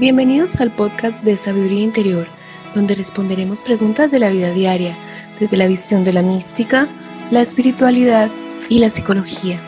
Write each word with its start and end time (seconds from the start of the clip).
Bienvenidos 0.00 0.60
al 0.60 0.74
podcast 0.74 1.22
de 1.22 1.36
Sabiduría 1.36 1.84
Interior, 1.84 2.26
donde 2.74 2.96
responderemos 2.96 3.62
preguntas 3.62 4.10
de 4.10 4.18
la 4.18 4.30
vida 4.30 4.50
diaria 4.50 4.96
desde 5.38 5.56
la 5.56 5.68
visión 5.68 6.02
de 6.02 6.12
la 6.12 6.22
mística, 6.22 6.88
la 7.30 7.40
espiritualidad 7.40 8.30
y 8.68 8.80
la 8.80 8.90
psicología. 8.90 9.60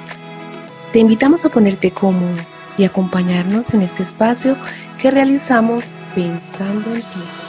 Te 0.93 0.99
invitamos 0.99 1.45
a 1.45 1.51
ponerte 1.51 1.93
cómodo 1.93 2.35
y 2.77 2.83
acompañarnos 2.83 3.75
en 3.75 3.83
este 3.83 4.03
espacio 4.03 4.57
que 5.01 5.13
realizamos 5.13 5.93
pensando 6.17 6.93
en 6.93 7.03
ti. 7.03 7.42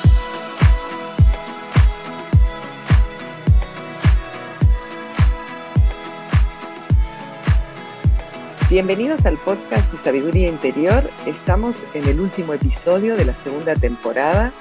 Bienvenidos 8.73 9.27
al 9.27 9.37
podcast 9.37 9.91
de 9.91 9.99
Sabiduría 9.99 10.47
Interior. 10.47 11.07
Estamos 11.27 11.83
en 11.93 12.09
el 12.09 12.19
último 12.19 12.55
episodio 12.55 13.15
de 13.15 13.23
la 13.23 13.35
segunda 13.35 13.75
temporada 13.75 14.51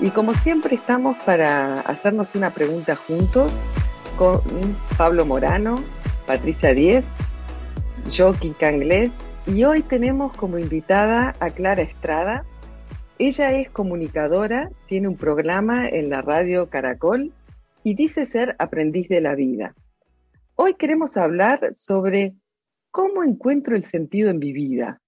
y 0.00 0.08
como 0.12 0.32
siempre 0.32 0.76
estamos 0.76 1.22
para 1.24 1.74
hacernos 1.80 2.34
una 2.34 2.52
pregunta 2.52 2.96
juntos 2.96 3.52
con 4.16 4.40
Pablo 4.96 5.26
Morano, 5.26 5.76
Patricia 6.26 6.72
Díez, 6.72 7.04
yo, 8.10 8.32
Canglés, 8.58 9.10
y 9.46 9.64
hoy 9.64 9.82
tenemos 9.82 10.34
como 10.38 10.58
invitada 10.58 11.34
a 11.38 11.50
Clara 11.50 11.82
Estrada. 11.82 12.46
Ella 13.18 13.52
es 13.52 13.68
comunicadora, 13.68 14.70
tiene 14.86 15.06
un 15.06 15.18
programa 15.18 15.86
en 15.86 16.08
la 16.08 16.22
radio 16.22 16.70
Caracol 16.70 17.34
y 17.84 17.94
dice 17.94 18.24
ser 18.24 18.56
aprendiz 18.58 19.06
de 19.10 19.20
la 19.20 19.34
vida. 19.34 19.74
Hoy 20.56 20.76
queremos 20.76 21.18
hablar 21.18 21.74
sobre 21.74 22.32
¿cómo 22.90 23.22
encuentro 23.22 23.76
el 23.76 23.84
sentido 23.84 24.30
en 24.30 24.38
mi 24.38 24.52
vida? 24.52 25.00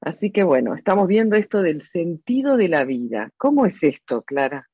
Así 0.00 0.30
que 0.30 0.44
bueno, 0.44 0.74
estamos 0.74 1.06
viendo 1.08 1.36
esto 1.36 1.62
del 1.62 1.82
sentido 1.82 2.56
de 2.56 2.68
la 2.68 2.84
vida. 2.84 3.30
¿Cómo 3.36 3.66
es 3.66 3.82
esto, 3.82 4.22
Clara? 4.22 4.68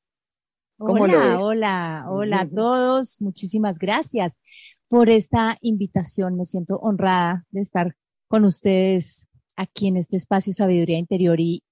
hola, 0.77 1.39
hola, 1.39 2.05
hola 2.07 2.41
a 2.41 2.49
todos. 2.49 3.19
Muchísimas 3.19 3.79
gracias 3.79 4.39
por 4.87 5.09
esta 5.09 5.57
invitación. 5.61 6.37
Me 6.37 6.45
siento 6.45 6.77
honrada 6.77 7.45
de 7.49 7.61
estar 7.61 7.95
con 8.27 8.45
ustedes 8.45 9.27
aquí 9.55 9.87
en 9.87 9.97
este 9.97 10.17
espacio 10.17 10.53
Sabiduría 10.53 10.97
Interior. 10.97 11.39
¿Y 11.39 11.63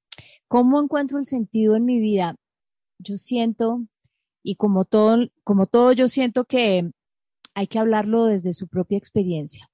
cómo 0.48 0.82
encuentro 0.82 1.20
el 1.20 1.26
sentido 1.26 1.76
en 1.76 1.86
mi 1.86 2.00
vida? 2.00 2.36
Yo 2.98 3.16
siento, 3.16 3.86
y 4.44 4.56
como 4.56 4.86
todo, 4.86 5.28
como 5.44 5.66
todo, 5.66 5.94
yo 5.94 6.08
siento 6.08 6.46
que 6.46 6.90
hay 7.54 7.68
que 7.68 7.80
hablarlo 7.80 8.26
desde 8.26 8.54
su 8.54 8.68
propia 8.68 8.98
experiencia. 8.98 9.70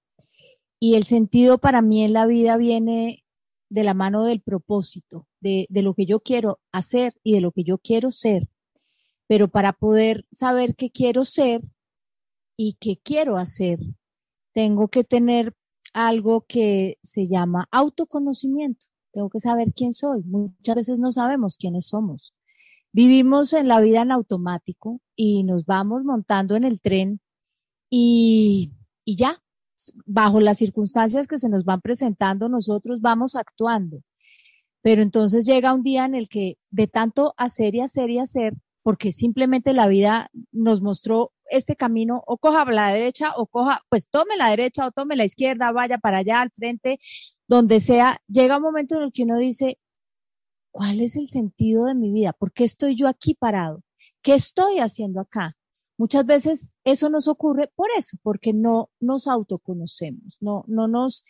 Y 0.84 0.96
el 0.96 1.04
sentido 1.04 1.60
para 1.60 1.84
mí 1.84 2.04
en 2.04 2.14
la 2.14 2.26
vida 2.26 2.58
viene 2.58 3.24
de 3.70 3.84
la 3.84 3.94
mano 3.94 4.26
del 4.26 4.42
propósito, 4.42 5.28
de, 5.40 5.68
de, 5.70 5.84
lo 5.84 5.94
que 5.94 6.08
yo 6.08 6.22
quiero 6.22 6.60
hacer 6.72 7.14
y 7.24 7.34
de 7.34 7.42
lo 7.42 7.52
que 7.52 7.64
yo 7.64 7.78
quiero 7.78 8.10
ser. 8.10 8.50
Pero 9.28 9.48
para 9.48 9.74
poder 9.74 10.26
saber 10.32 10.76
qué 10.76 10.90
quiero 10.90 11.24
ser 11.24 11.62
y 12.58 12.78
qué 12.80 12.98
quiero 12.98 13.38
hacer, 13.38 13.80
tengo 14.54 14.88
que 14.88 15.04
tener 15.04 15.56
algo 15.94 16.46
que 16.48 16.98
se 17.04 17.28
llama 17.28 17.68
autoconocimiento. 17.72 18.88
Tengo 19.14 19.30
que 19.30 19.40
saber 19.40 19.74
quién 19.76 19.94
soy. 19.94 20.24
Muchas 20.24 20.76
veces 20.76 21.00
no 21.00 21.12
sabemos 21.12 21.58
quiénes 21.58 21.88
somos. 21.88 22.34
Vivimos 22.92 23.54
en 23.54 23.68
la 23.68 23.82
vida 23.82 24.02
en 24.02 24.12
automático 24.12 25.00
y 25.16 25.44
nos 25.44 25.66
vamos 25.66 26.04
montando 26.04 26.56
en 26.56 26.64
el 26.64 26.82
tren 26.82 27.22
y, 27.90 28.74
y 29.06 29.16
ya, 29.16 29.42
bajo 30.06 30.40
las 30.40 30.58
circunstancias 30.58 31.28
que 31.28 31.38
se 31.38 31.50
nos 31.50 31.64
van 31.64 31.82
presentando, 31.82 32.50
nosotros 32.50 33.02
vamos 33.02 33.36
actuando. 33.36 34.02
Pero 34.82 35.02
entonces 35.02 35.46
llega 35.46 35.74
un 35.74 35.84
día 35.84 36.06
en 36.06 36.16
el 36.16 36.28
que 36.28 36.58
de 36.70 36.88
tanto 36.88 37.34
hacer 37.38 37.76
y 37.76 37.82
hacer 37.82 38.10
y 38.10 38.20
hacer, 38.20 38.54
porque 38.84 39.12
simplemente 39.12 39.74
la 39.74 39.88
vida 39.88 40.30
nos 40.52 40.82
mostró 40.82 41.32
este 41.50 41.76
camino, 41.76 42.24
o 42.26 42.38
coja 42.38 42.66
la 42.66 42.94
derecha 42.94 43.34
o 43.36 43.46
coja, 43.46 43.82
pues 43.90 44.08
tome 44.10 44.38
la 44.38 44.50
derecha 44.50 44.88
o 44.88 44.92
tome 44.92 45.16
la 45.16 45.26
izquierda, 45.26 45.72
vaya 45.72 45.98
para 45.98 46.20
allá 46.20 46.42
al 46.42 46.52
frente, 46.52 47.00
donde 47.48 47.82
sea, 47.82 48.22
llega 48.28 48.58
un 48.58 48.64
momento 48.64 48.96
en 48.96 49.04
el 49.04 49.12
que 49.12 49.24
uno 49.24 49.38
dice, 49.38 49.78
¿cuál 50.72 51.02
es 51.02 51.18
el 51.18 51.28
sentido 51.28 51.86
de 51.86 51.96
mi 51.96 52.12
vida? 52.12 52.34
¿Por 52.34 52.54
qué 52.54 52.64
estoy 52.64 52.96
yo 52.96 53.08
aquí 53.08 53.36
parado? 53.36 53.84
¿Qué 54.22 54.34
estoy 54.34 54.80
haciendo 54.80 55.20
acá? 55.20 55.58
Muchas 56.02 56.26
veces 56.26 56.74
eso 56.84 57.12
nos 57.12 57.28
ocurre 57.28 57.72
por 57.76 57.90
eso, 57.96 58.18
porque 58.24 58.54
no 58.54 58.90
nos 59.00 59.28
autoconocemos, 59.28 60.36
no, 60.40 60.64
no 60.66 60.88
nos 60.88 61.24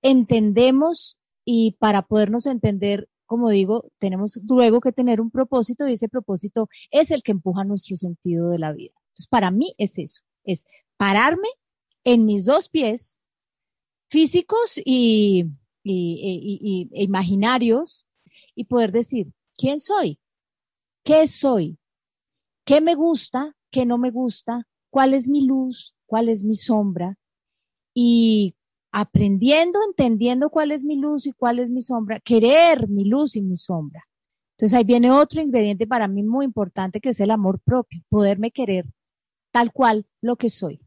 entendemos 0.00 1.18
y 1.44 1.72
para 1.72 2.00
podernos 2.00 2.46
entender, 2.46 3.10
como 3.26 3.50
digo, 3.50 3.90
tenemos 3.98 4.40
luego 4.48 4.80
que 4.80 4.92
tener 4.92 5.20
un 5.20 5.30
propósito 5.30 5.86
y 5.86 5.92
ese 5.92 6.08
propósito 6.08 6.70
es 6.90 7.10
el 7.10 7.22
que 7.22 7.32
empuja 7.32 7.64
nuestro 7.64 7.94
sentido 7.94 8.48
de 8.48 8.58
la 8.58 8.72
vida. 8.72 8.94
Entonces, 9.08 9.26
para 9.28 9.50
mí 9.50 9.74
es 9.76 9.98
eso, 9.98 10.22
es 10.44 10.64
pararme 10.96 11.48
en 12.02 12.24
mis 12.24 12.46
dos 12.46 12.70
pies 12.70 13.18
físicos 14.08 14.80
y, 14.82 15.44
y, 15.84 16.88
imaginarios 16.94 18.06
y 18.54 18.64
poder 18.64 18.92
decir, 18.92 19.26
¿quién 19.58 19.78
soy? 19.78 20.18
¿Qué 21.04 21.28
soy? 21.28 21.78
¿Qué 22.64 22.80
me 22.80 22.94
gusta? 22.94 23.52
Qué 23.76 23.84
no 23.84 23.98
me 23.98 24.10
gusta, 24.10 24.66
cuál 24.88 25.12
es 25.12 25.28
mi 25.28 25.44
luz, 25.44 25.94
cuál 26.06 26.30
es 26.30 26.42
mi 26.42 26.54
sombra. 26.54 27.18
Y 27.94 28.54
aprendiendo, 28.90 29.78
entendiendo 29.86 30.48
cuál 30.48 30.72
es 30.72 30.82
mi 30.82 30.96
luz 30.96 31.26
y 31.26 31.32
cuál 31.32 31.58
es 31.58 31.68
mi 31.68 31.82
sombra, 31.82 32.18
querer 32.20 32.88
mi 32.88 33.04
luz 33.04 33.36
y 33.36 33.42
mi 33.42 33.56
sombra. 33.56 34.02
Entonces 34.52 34.74
ahí 34.78 34.84
viene 34.84 35.12
otro 35.12 35.42
ingrediente 35.42 35.86
para 35.86 36.08
mí 36.08 36.22
muy 36.22 36.46
importante 36.46 37.02
que 37.02 37.10
es 37.10 37.20
el 37.20 37.30
amor 37.30 37.60
propio, 37.60 38.00
poderme 38.08 38.50
querer 38.50 38.86
tal 39.52 39.72
cual 39.72 40.06
lo 40.22 40.36
que 40.36 40.48
soy. 40.48 40.80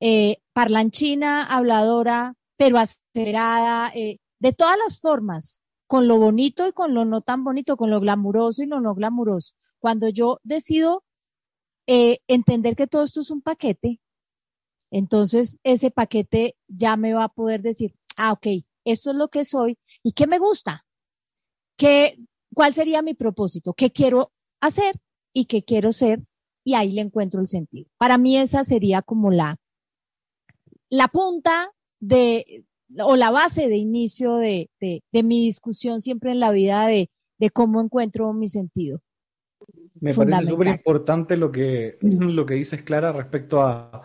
Eh, 0.00 0.38
parlanchina, 0.54 1.44
habladora, 1.44 2.32
pero 2.56 2.78
acelerada, 2.78 3.92
eh, 3.94 4.20
de 4.38 4.52
todas 4.54 4.78
las 4.78 5.00
formas, 5.00 5.60
con 5.86 6.08
lo 6.08 6.18
bonito 6.18 6.66
y 6.66 6.72
con 6.72 6.94
lo 6.94 7.04
no 7.04 7.20
tan 7.20 7.44
bonito, 7.44 7.76
con 7.76 7.90
lo 7.90 8.00
glamuroso 8.00 8.62
y 8.62 8.66
lo 8.66 8.80
no 8.80 8.94
glamuroso. 8.94 9.54
Cuando 9.78 10.08
yo 10.08 10.40
decido 10.44 11.04
eh, 11.86 12.18
entender 12.28 12.76
que 12.76 12.86
todo 12.86 13.02
esto 13.04 13.20
es 13.20 13.30
un 13.30 13.42
paquete, 13.42 14.00
entonces 14.90 15.58
ese 15.62 15.90
paquete 15.90 16.56
ya 16.68 16.96
me 16.96 17.14
va 17.14 17.24
a 17.24 17.28
poder 17.28 17.62
decir, 17.62 17.94
ah, 18.16 18.32
ok, 18.32 18.46
esto 18.84 19.10
es 19.10 19.16
lo 19.16 19.28
que 19.28 19.44
soy 19.44 19.78
y 20.02 20.12
qué 20.12 20.26
me 20.26 20.38
gusta, 20.38 20.84
¿Qué, 21.76 22.18
cuál 22.54 22.72
sería 22.72 23.02
mi 23.02 23.14
propósito, 23.14 23.74
qué 23.74 23.90
quiero 23.90 24.32
hacer 24.60 24.96
y 25.34 25.44
qué 25.44 25.62
quiero 25.62 25.92
ser 25.92 26.22
y 26.64 26.74
ahí 26.74 26.92
le 26.92 27.02
encuentro 27.02 27.40
el 27.40 27.46
sentido. 27.46 27.88
Para 27.98 28.18
mí 28.18 28.36
esa 28.36 28.64
sería 28.64 29.02
como 29.02 29.30
la, 29.30 29.56
la 30.90 31.08
punta 31.08 31.70
de, 32.00 32.64
o 33.04 33.16
la 33.16 33.30
base 33.30 33.68
de 33.68 33.76
inicio 33.76 34.36
de, 34.36 34.70
de, 34.80 35.02
de 35.12 35.22
mi 35.22 35.44
discusión 35.44 36.00
siempre 36.00 36.32
en 36.32 36.40
la 36.40 36.50
vida 36.50 36.86
de, 36.86 37.10
de 37.38 37.50
cómo 37.50 37.80
encuentro 37.80 38.32
mi 38.32 38.48
sentido. 38.48 39.00
Me 40.00 40.14
parece 40.14 40.50
súper 40.50 40.68
importante 40.68 41.36
lo 41.36 41.50
que, 41.50 41.98
lo 42.00 42.44
que 42.44 42.54
dices, 42.54 42.82
Clara, 42.82 43.12
respecto 43.12 43.62
a 43.62 44.02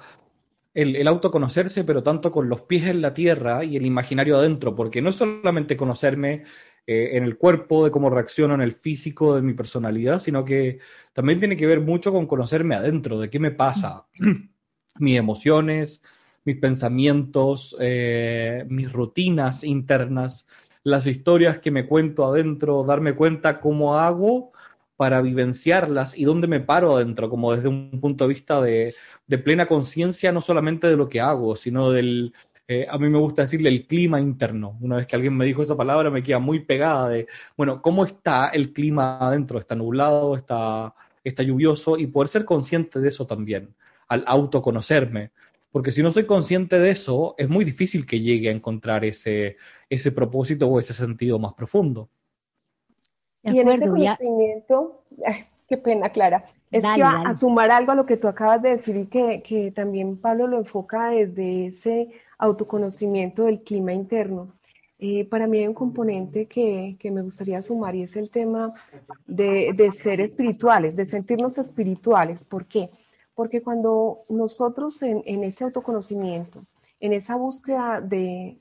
el, 0.73 1.07
autoconocerse, 1.07 1.83
pero 1.83 2.03
tanto 2.03 2.31
con 2.31 2.49
los 2.49 2.61
pies 2.61 2.87
en 2.87 3.01
la 3.01 3.13
tierra 3.13 3.63
y 3.63 3.75
el 3.75 3.85
imaginario 3.85 4.37
adentro, 4.37 4.75
porque 4.75 5.01
no 5.01 5.09
es 5.09 5.17
solamente 5.17 5.75
conocerme 5.75 6.43
eh, 6.87 7.11
en 7.13 7.23
el 7.23 7.37
cuerpo, 7.37 7.85
de 7.85 7.91
cómo 7.91 8.09
reacciono 8.09 8.53
en 8.53 8.61
el 8.61 8.73
físico, 8.73 9.35
de 9.35 9.41
mi 9.41 9.53
personalidad, 9.53 10.19
sino 10.19 10.45
que 10.45 10.79
también 11.13 11.39
tiene 11.39 11.57
que 11.57 11.67
ver 11.67 11.81
mucho 11.81 12.11
con 12.11 12.25
conocerme 12.25 12.75
adentro, 12.75 13.19
de 13.19 13.29
qué 13.29 13.39
me 13.39 13.51
pasa, 13.51 14.07
mis 14.99 15.17
emociones, 15.17 16.03
mis 16.43 16.57
pensamientos, 16.57 17.75
eh, 17.79 18.65
mis 18.69 18.91
rutinas 18.91 19.63
internas, 19.63 20.47
las 20.83 21.05
historias 21.05 21.59
que 21.59 21.69
me 21.69 21.85
cuento 21.85 22.25
adentro, 22.25 22.83
darme 22.83 23.13
cuenta 23.13 23.59
cómo 23.59 23.99
hago 23.99 24.51
para 25.01 25.19
vivenciarlas 25.23 26.15
y 26.15 26.25
dónde 26.25 26.45
me 26.45 26.59
paro 26.59 26.95
adentro, 26.95 27.27
como 27.27 27.55
desde 27.55 27.67
un 27.67 27.99
punto 27.99 28.23
de 28.23 28.27
vista 28.27 28.61
de, 28.61 28.93
plena 29.43 29.65
conciencia, 29.65 30.31
no 30.31 30.41
solamente 30.41 30.85
de 30.85 30.95
lo 30.95 31.09
que 31.09 31.19
hago, 31.19 31.55
sino 31.55 31.89
del, 31.89 32.35
eh, 32.67 32.85
a 32.87 32.99
mí 32.99 33.09
me 33.09 33.17
gusta 33.17 33.41
decirle 33.41 33.69
el 33.69 33.87
clima 33.87 34.19
interno. 34.19 34.77
Una 34.79 34.97
vez 34.97 35.07
que 35.07 35.15
alguien 35.15 35.35
me 35.35 35.45
dijo 35.45 35.63
esa 35.63 35.75
palabra, 35.75 36.11
me 36.11 36.21
queda 36.21 36.37
muy 36.37 36.59
pegada 36.59 37.09
de, 37.09 37.25
bueno, 37.57 37.81
¿cómo 37.81 38.05
está 38.05 38.49
el 38.49 38.73
clima 38.73 39.17
adentro? 39.17 39.57
¿Está 39.57 39.73
nublado? 39.73 40.35
¿Está, 40.35 40.93
está 41.23 41.41
lluvioso? 41.41 41.97
Y 41.97 42.05
poder 42.05 42.27
ser 42.29 42.45
consciente 42.45 42.99
de 42.99 43.07
eso 43.07 43.25
también, 43.25 43.73
al 44.07 44.23
autoconocerme. 44.27 45.31
Porque 45.71 45.91
si 45.91 46.03
no 46.03 46.11
soy 46.11 46.27
consciente 46.27 46.77
de 46.77 46.91
eso, 46.91 47.33
es 47.39 47.49
muy 47.49 47.65
difícil 47.65 48.05
que 48.05 48.19
llegue 48.19 48.49
a 48.49 48.51
encontrar 48.51 49.03
ese, 49.03 49.57
ese 49.89 50.11
propósito 50.11 50.67
o 50.67 50.77
ese 50.77 50.93
sentido 50.93 51.39
más 51.39 51.55
profundo 51.55 52.11
y 53.43 53.59
en 53.59 53.69
ese 53.69 53.87
conocimiento, 53.87 55.03
qué 55.67 55.77
pena, 55.77 56.09
Clara, 56.09 56.45
es 56.69 56.83
que 56.83 57.01
va 57.01 57.23
a 57.25 57.35
sumar 57.35 57.71
algo 57.71 57.91
a 57.91 57.95
lo 57.95 58.05
que 58.05 58.17
tú 58.17 58.27
acabas 58.27 58.61
de 58.61 58.69
decir 58.69 58.95
y 58.97 59.07
que, 59.07 59.41
que 59.41 59.71
también 59.71 60.17
Pablo 60.17 60.47
lo 60.47 60.57
enfoca 60.57 61.09
desde 61.09 61.67
ese 61.67 62.09
autoconocimiento 62.41 63.43
del 63.45 63.61
clima 63.61 63.93
interno. 63.93 64.53
eh, 64.99 65.25
para 65.25 65.47
mí 65.47 65.59
hay 65.59 65.67
un 65.67 65.73
componente 65.73 66.47
que, 66.47 66.97
me 67.11 67.21
gustaría 67.21 67.61
sumar 67.61 67.95
y 67.95 68.03
es 68.03 68.15
el 68.15 68.29
tema 68.29 68.73
de, 69.25 69.91
ser 69.97 70.21
espirituales, 70.21 70.95
de 70.95 71.05
sentirnos 71.05 71.57
espirituales. 71.57 72.43
¿Por 72.43 72.65
qué? 72.65 72.89
Porque 73.33 73.61
cuando 73.61 74.25
nosotros 74.29 75.01
en, 75.01 75.43
ese 75.43 75.63
autoconocimiento, 75.63 76.61
en 76.99 77.13
esa 77.13 77.35
búsqueda 77.35 78.01
de, 78.01 78.57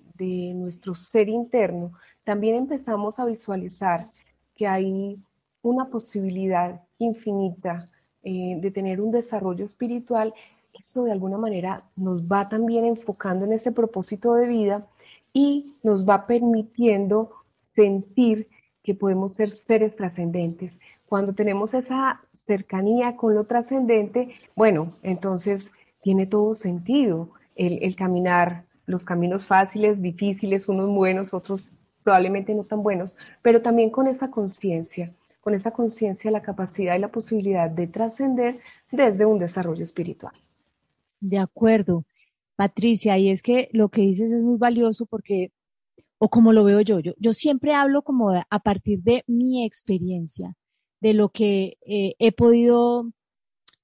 nuestro 0.55 0.95
ser 0.95 1.29
interno, 1.29 1.93
también 2.25 2.55
empezamos 2.55 3.19
a 3.19 3.25
visualizar 3.25 4.11
que 4.61 4.67
hay 4.67 5.19
una 5.63 5.87
posibilidad 5.87 6.83
infinita 6.99 7.89
eh, 8.23 8.59
de 8.61 8.71
tener 8.71 9.01
un 9.01 9.11
desarrollo 9.11 9.65
espiritual, 9.65 10.35
eso 10.75 11.05
de 11.05 11.13
alguna 11.13 11.39
manera 11.39 11.85
nos 11.97 12.25
va 12.25 12.47
también 12.51 12.85
enfocando 12.85 13.47
en 13.47 13.55
ese 13.55 13.73
propósito 13.73 14.35
de 14.35 14.47
vida 14.47 14.87
y 15.33 15.73
nos 15.83 16.07
va 16.07 16.27
permitiendo 16.27 17.31
sentir 17.75 18.49
que 18.83 18.95
podemos 18.95 19.33
ser 19.33 19.53
seres 19.53 19.97
trascendentes. 19.97 20.79
Cuando 21.07 21.33
tenemos 21.33 21.73
esa 21.73 22.21
cercanía 22.47 23.17
con 23.17 23.35
lo 23.35 23.45
trascendente, 23.45 24.29
bueno, 24.55 24.89
entonces 25.03 25.71
tiene 26.03 26.27
todo 26.27 26.55
sentido 26.55 27.31
el, 27.57 27.97
caminar, 27.97 28.65
los 28.85 29.07
caminos 29.07 29.47
fáciles, 29.47 30.03
difíciles, 30.03 30.69
unos 30.69 30.91
buenos, 30.91 31.33
otros 31.33 31.71
probablemente 32.03 32.55
no 32.55 32.65
tan 32.65 32.83
buenos, 32.83 33.17
pero 33.43 33.63
también 33.63 33.91
con 33.91 34.07
esa 34.07 34.31
conciencia, 34.31 35.15
con 35.41 35.55
esa 35.55 35.71
conciencia, 35.71 36.31
la 36.31 36.43
capacidad 36.43 36.97
y 36.97 37.01
la 37.01 37.11
posibilidad 37.11 37.71
de 37.71 37.87
trascender 37.87 38.61
desde 38.91 39.27
un 39.27 39.39
desarrollo 39.39 39.85
espiritual. 39.85 40.35
De 41.21 41.39
acuerdo. 41.39 42.05
Patricia, 42.57 43.17
y 43.17 43.31
es 43.31 43.41
que 43.41 43.71
lo 43.73 43.89
que 43.89 44.03
dices 44.03 44.31
es 44.33 44.43
muy 44.43 44.59
valioso 44.59 45.07
porque, 45.07 45.51
o 46.19 46.29
como 46.29 46.53
lo 46.53 46.63
veo 46.65 46.83
yo, 46.83 46.99
yo, 47.01 47.33
siempre 47.33 47.73
hablo 47.73 48.03
como 48.03 48.33
a 48.33 48.59
partir 48.59 49.01
de 49.01 49.25
mi 49.27 49.65
experiencia, 49.65 50.57
de 51.01 51.15
lo 51.15 51.31
que 51.31 51.79
eh, 51.87 52.17
he 52.19 52.33
podido 52.33 53.11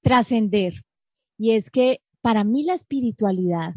trascender. 0.01 0.85
Y 1.39 1.51
es 1.51 1.71
que 1.71 2.01
para 2.21 2.43
mí 2.43 2.63
la 2.63 2.73
espiritualidad 2.73 3.73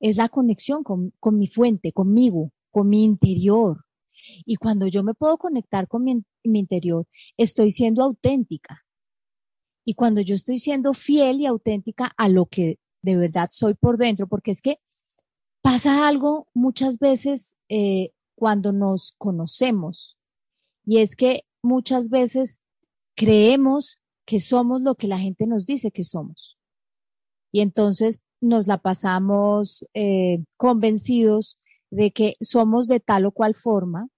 es 0.00 0.16
la 0.16 0.28
conexión 0.28 0.82
con, 0.82 1.12
mi 1.38 1.46
fuente, 1.46 1.92
conmigo, 1.92 2.50
con 2.70 2.88
mi 2.88 3.04
interior. 3.04 3.84
Y 4.44 4.56
cuando 4.56 4.86
yo 4.86 5.02
me 5.02 5.14
puedo 5.14 5.38
conectar 5.38 5.88
con 5.88 6.04
mi, 6.04 6.22
interior, 6.44 7.06
estoy 7.36 7.70
siendo 7.70 8.02
auténtica. 8.02 8.84
Y 9.84 9.94
cuando 9.94 10.20
yo 10.20 10.34
estoy 10.34 10.58
siendo 10.58 10.94
fiel 10.94 11.40
y 11.40 11.46
auténtica 11.46 12.12
a 12.16 12.28
lo 12.28 12.46
que 12.46 12.78
de 13.02 13.16
verdad 13.16 13.48
soy 13.50 13.74
por 13.74 13.96
dentro, 13.96 14.26
porque 14.26 14.50
es 14.50 14.60
que 14.60 14.78
pasa 15.62 16.06
algo 16.06 16.48
muchas 16.54 16.98
veces 16.98 17.56
eh, 17.68 18.10
cuando 18.34 18.72
nos 18.72 19.14
conocemos 19.18 20.16
y 20.84 20.98
es 20.98 21.16
que 21.16 21.44
muchas 21.62 22.08
veces 22.08 22.60
creemos 23.14 24.00
que 24.24 24.40
somos 24.40 24.80
lo 24.80 24.94
que 24.94 25.08
la 25.08 25.18
gente 25.18 25.46
nos 25.46 25.66
dice 25.66 25.90
que 25.90 26.04
somos. 26.04 26.58
Y 27.52 27.60
entonces 27.60 28.22
nos 28.40 28.66
la 28.66 28.78
pasamos 28.78 29.86
eh, 29.94 30.42
convencidos 30.56 31.58
de 31.90 32.12
que 32.12 32.36
somos 32.40 32.88
de 32.88 33.00
tal 33.00 33.26
o 33.26 33.32
cual 33.32 33.54
forma, 33.54 34.08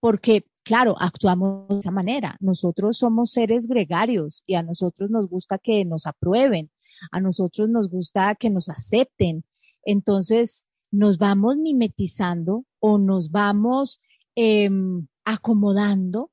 porque, 0.00 0.46
claro, 0.62 0.96
actuamos 0.98 1.68
de 1.68 1.78
esa 1.78 1.90
manera. 1.90 2.36
Nosotros 2.40 2.96
somos 2.96 3.32
seres 3.32 3.66
gregarios 3.66 4.42
y 4.46 4.54
a 4.54 4.62
nosotros 4.62 5.10
nos 5.10 5.28
gusta 5.28 5.58
que 5.58 5.84
nos 5.84 6.06
aprueben, 6.06 6.70
a 7.12 7.20
nosotros 7.20 7.68
nos 7.68 7.88
gusta 7.88 8.34
que 8.34 8.50
nos 8.50 8.68
acepten. 8.68 9.44
Entonces, 9.84 10.66
nos 10.90 11.18
vamos 11.18 11.56
mimetizando 11.56 12.64
o 12.80 12.98
nos 12.98 13.30
vamos 13.30 14.00
em, 14.34 15.06
acomodando 15.24 16.30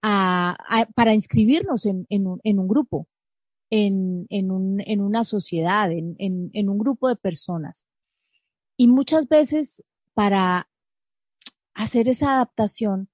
para 0.00 1.12
inscribirnos 1.12 1.84
en, 1.86 2.06
un, 2.08 2.68
grupo, 2.68 3.08
en, 3.68 4.26
una 5.00 5.24
sociedad, 5.24 5.90
en 5.90 6.68
un 6.68 6.78
grupo 6.78 7.08
de 7.08 7.16
personas. 7.16 7.86
Y 8.76 8.86
muchas 8.86 9.28
veces 9.28 9.82
para 10.18 10.68
hacer 11.74 12.08
esa 12.08 12.32
adaptación, 12.32 13.08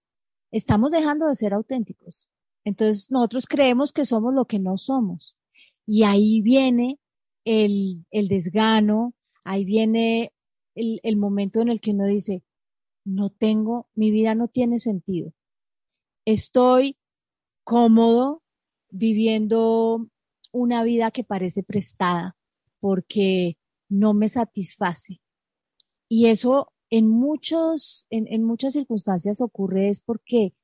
estamos 0.50 0.90
dejando 0.90 1.26
de 1.26 1.34
ser 1.34 1.52
auténticos. 1.52 2.30
Entonces, 2.64 3.10
nosotros 3.10 3.44
creemos 3.44 3.92
que 3.92 4.06
somos 4.06 4.32
lo 4.32 4.46
que 4.46 4.58
no 4.58 4.78
somos. 4.78 5.36
Y 5.84 6.04
ahí 6.04 6.40
viene 6.40 6.98
el, 7.44 8.06
desgano, 8.10 9.12
ahí 9.44 9.66
viene 9.66 10.32
el, 10.74 11.00
el 11.02 11.18
momento 11.18 11.60
en 11.60 11.68
el 11.68 11.82
que 11.82 11.90
uno 11.90 12.06
dice, 12.06 12.42
no 13.04 13.28
tengo, 13.28 13.86
mi 13.94 14.10
vida 14.10 14.34
no 14.34 14.48
tiene 14.48 14.78
sentido. 14.78 15.34
Estoy 16.24 16.96
cómodo 17.64 18.42
viviendo 18.88 20.08
una 20.52 20.82
vida 20.82 21.10
que 21.10 21.22
parece 21.22 21.62
prestada 21.62 22.34
porque 22.80 23.58
no 23.90 24.14
me 24.14 24.28
satisface. 24.28 25.20
Y 26.08 26.28
eso 26.28 26.70
en 26.96 27.08
muchos, 27.08 28.06
en, 28.10 28.44
muchas 28.44 28.74
circunstancias 28.74 29.40
ocurre 29.40 29.88
es 29.88 30.00
porque 30.00 30.54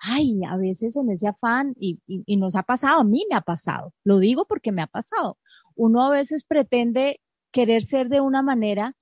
ay, 0.00 0.40
a 0.48 0.56
veces 0.56 0.96
en 0.96 1.10
ese 1.10 1.28
afán, 1.28 1.74
y, 1.78 2.00
y, 2.06 2.36
nos 2.36 2.56
ha 2.56 2.62
pasado, 2.64 3.00
a 3.00 3.04
mí 3.04 3.26
me 3.30 3.36
ha 3.36 3.40
pasado, 3.40 3.94
lo 4.04 4.18
digo 4.18 4.44
porque 4.46 4.72
me 4.72 4.82
ha 4.82 4.86
pasado, 4.88 5.38
uno 5.76 6.04
a 6.04 6.10
veces 6.10 6.44
pretende 6.44 7.20
querer 7.52 7.82
ser 7.82 8.08
de 8.08 8.20
una 8.20 8.42
manera 8.42 8.96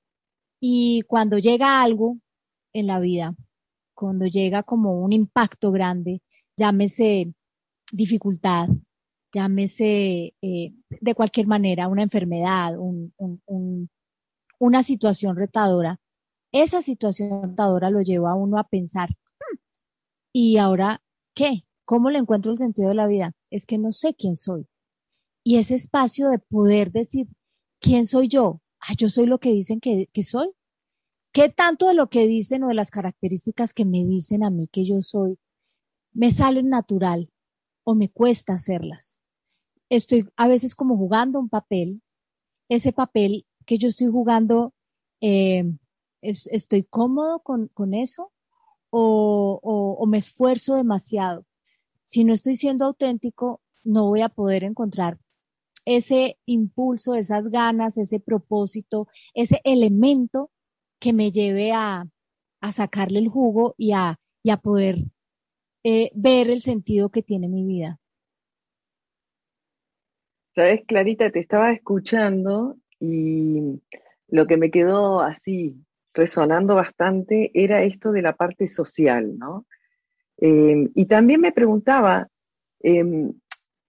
y 0.60 1.02
cuando 1.06 1.38
llega 1.38 1.82
algo 1.82 2.18
en 2.74 2.86
la 2.86 3.00
vida, 3.00 3.34
cuando 3.94 4.26
llega 4.26 4.62
como 4.62 5.00
un 5.02 5.12
impacto 5.12 5.70
grande, 5.72 6.22
llámese 6.58 7.32
dificultad, 7.90 8.68
llámese 9.32 10.34
eh, 10.42 10.74
de 10.88 11.14
cualquier 11.14 11.46
manera 11.46 11.88
una 11.88 12.02
enfermedad, 12.02 12.78
un, 12.78 13.14
un, 13.16 13.88
una 14.58 14.82
situación 14.82 15.36
retadora, 15.36 16.00
esa 16.62 16.82
situación 16.82 17.42
retadora 17.42 17.90
lo 17.90 18.02
lleva 18.02 18.32
a 18.32 18.34
uno 18.34 18.58
a 18.58 18.64
pensar, 18.64 19.10
¿Y 20.38 20.58
ahora 20.58 21.02
qué? 21.34 21.64
¿Cómo 21.86 22.10
le 22.10 22.18
encuentro 22.18 22.52
el 22.52 22.58
sentido 22.58 22.90
de 22.90 22.94
la 22.94 23.06
vida? 23.06 23.32
Es 23.50 23.64
que 23.64 23.78
no 23.78 23.90
sé 23.90 24.14
quién 24.14 24.36
soy. 24.36 24.66
Y 25.42 25.56
ese 25.56 25.76
espacio 25.76 26.28
de 26.28 26.38
poder 26.38 26.92
decir, 26.92 27.26
¿quién 27.80 28.04
soy 28.04 28.28
yo? 28.28 28.60
Ah, 28.78 28.92
yo 28.98 29.08
soy 29.08 29.24
lo 29.24 29.38
que 29.38 29.50
dicen 29.50 29.80
que, 29.80 30.10
que 30.12 30.22
soy. 30.22 30.50
¿Qué 31.32 31.48
tanto 31.48 31.88
de 31.88 31.94
lo 31.94 32.10
que 32.10 32.26
dicen 32.26 32.64
o 32.64 32.68
de 32.68 32.74
las 32.74 32.90
características 32.90 33.72
que 33.72 33.86
me 33.86 34.04
dicen 34.04 34.44
a 34.44 34.50
mí 34.50 34.68
que 34.70 34.84
yo 34.84 35.00
soy 35.00 35.38
me 36.12 36.30
salen 36.30 36.68
natural 36.68 37.30
o 37.84 37.94
me 37.94 38.10
cuesta 38.10 38.52
hacerlas? 38.52 39.22
Estoy 39.88 40.28
a 40.36 40.48
veces 40.48 40.74
como 40.74 40.98
jugando 40.98 41.38
un 41.38 41.48
papel. 41.48 42.02
Ese 42.68 42.92
papel 42.92 43.46
que 43.64 43.78
yo 43.78 43.88
estoy 43.88 44.08
jugando, 44.08 44.74
eh, 45.22 45.64
¿estoy 46.20 46.84
cómodo 46.84 47.40
con, 47.40 47.68
con 47.68 47.94
eso? 47.94 48.32
o, 48.90 50.06
me 50.06 50.18
esfuerzo 50.18 50.76
demasiado. 50.76 51.44
Si 52.04 52.24
no 52.24 52.32
estoy 52.32 52.54
siendo 52.54 52.84
auténtico, 52.84 53.60
no 53.84 54.06
voy 54.06 54.22
a 54.22 54.28
poder 54.28 54.64
encontrar 54.64 55.18
ese 55.84 56.38
impulso, 56.46 57.14
esas 57.14 57.48
ganas, 57.48 57.96
ese 57.96 58.18
propósito, 58.18 59.08
ese 59.34 59.60
elemento 59.64 60.50
que 60.98 61.12
me 61.12 61.30
lleve 61.30 61.72
a, 61.72 62.08
sacarle 62.72 63.20
el 63.20 63.28
jugo 63.28 63.76
y 63.78 63.92
a, 63.92 64.18
poder 64.62 65.04
eh, 65.84 66.10
ver 66.14 66.50
el 66.50 66.62
sentido 66.62 67.10
que 67.10 67.22
tiene 67.22 67.48
mi 67.48 67.64
vida. 67.64 68.00
Sabes, 70.54 70.84
Clarita, 70.86 71.30
te 71.30 71.38
estaba 71.38 71.70
escuchando 71.70 72.76
y 72.98 73.80
lo 74.26 74.46
que 74.46 74.56
me 74.56 74.70
quedó 74.70 75.20
así 75.20 75.85
resonando 76.16 76.74
bastante 76.74 77.50
era 77.54 77.82
esto 77.82 78.10
de 78.10 78.22
la 78.22 78.34
parte 78.34 78.66
social, 78.66 79.38
¿no? 79.38 79.66
Em, 80.38 80.90
y 80.94 81.06
también 81.06 81.40
me 81.40 81.52
preguntaba 81.52 82.28
em, 82.80 83.32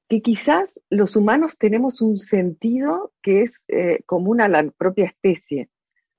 que 0.08 0.22
quizás 0.22 0.80
los 0.90 1.16
humanos 1.16 1.58
tenemos 1.58 2.02
un 2.02 2.18
sentido 2.18 3.12
que 3.22 3.42
es 3.42 3.64
eh, 3.68 4.02
común 4.06 4.42
a 4.42 4.48
la 4.48 4.70
propia 4.72 5.06
especie. 5.06 5.70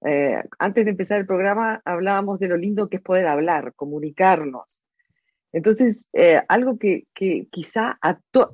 Eh, 0.05 0.43
antes 0.59 0.85
de 0.85 0.91
empezar 0.93 1.19
el 1.19 1.27
programa 1.27 1.83
hablábamos 1.85 2.39
de 2.39 2.49
lo 2.49 2.57
lindo 2.57 2.89
que 2.89 2.97
es 2.97 3.03
poder 3.03 3.27
hablar, 3.27 3.75
comunicarnos. 3.75 4.83
Entonces, 5.53 6.05
eh, 6.13 6.43
algo 6.49 6.79
que, 6.79 7.07
quizá 7.51 7.99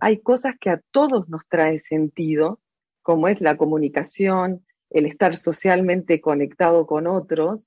hay 0.01 0.19
cosas 0.23 0.55
que 0.61 0.71
a 0.71 0.81
todos 0.93 1.29
nos 1.29 1.43
trae 1.49 1.79
sentido, 1.79 2.61
como 3.03 3.27
es 3.29 3.41
la 3.41 3.57
comunicación, 3.57 4.65
el 4.95 5.07
estar 5.07 5.37
socialmente 5.37 6.21
conectado 6.21 6.87
con 6.87 7.07
otros, 7.07 7.67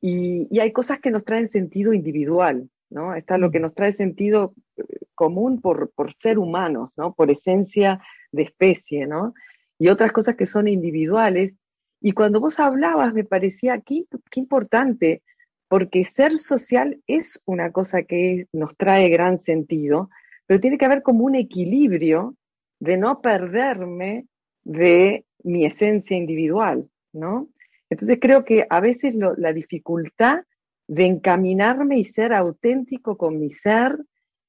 y, 0.00 0.58
hay 0.58 0.72
cosas 0.72 1.00
que 1.00 1.10
nos 1.10 1.24
traen 1.24 1.48
sentido 1.48 1.92
individual, 1.92 2.68
¿no? 2.90 3.14
Está 3.14 3.38
lo 3.38 3.50
que 3.50 3.58
mm. 3.58 3.62
nos 3.62 3.74
trae 3.74 3.92
sentido 3.92 4.54
eh, 4.76 4.82
común 5.14 5.60
por, 5.60 5.90
ser 6.14 6.38
humanos, 6.38 6.90
¿no? 6.96 7.14
Por 7.14 7.30
esencia 7.30 8.00
de 8.32 8.42
especie, 8.42 9.06
¿no? 9.06 9.34
Y 9.78 9.88
otras 9.88 10.12
cosas 10.12 10.36
que 10.36 10.46
son 10.46 10.68
individuales. 10.68 11.54
Y 12.00 12.12
cuando 12.12 12.40
vos 12.40 12.60
hablabas, 12.60 13.14
me 13.14 13.24
parecía, 13.24 13.80
qué, 13.80 14.04
qué 14.30 14.40
importante, 14.40 15.22
porque 15.68 16.04
ser 16.04 16.38
social 16.38 17.00
es 17.06 17.40
una 17.44 17.72
cosa 17.72 18.02
que 18.02 18.46
nos 18.52 18.76
trae 18.76 19.08
gran 19.08 19.38
sentido, 19.38 20.10
pero 20.46 20.60
tiene 20.60 20.78
que 20.78 20.86
haber 20.86 21.02
como 21.02 21.24
un 21.24 21.34
equilibrio 21.34 22.36
de 22.80 22.96
no 22.96 23.20
perderme 23.20 24.26
de 24.68 25.24
mi 25.42 25.64
esencia 25.64 26.16
individual, 26.16 26.88
¿no? 27.12 27.48
Entonces 27.90 28.18
creo 28.20 28.44
que 28.44 28.66
a 28.68 28.80
veces 28.80 29.14
la 29.14 29.52
dificultad 29.52 30.44
de 30.86 31.06
encaminarme 31.06 31.98
y 31.98 32.04
ser 32.04 32.34
auténtico 32.34 33.16
con 33.16 33.40
mi 33.40 33.50
ser 33.50 33.98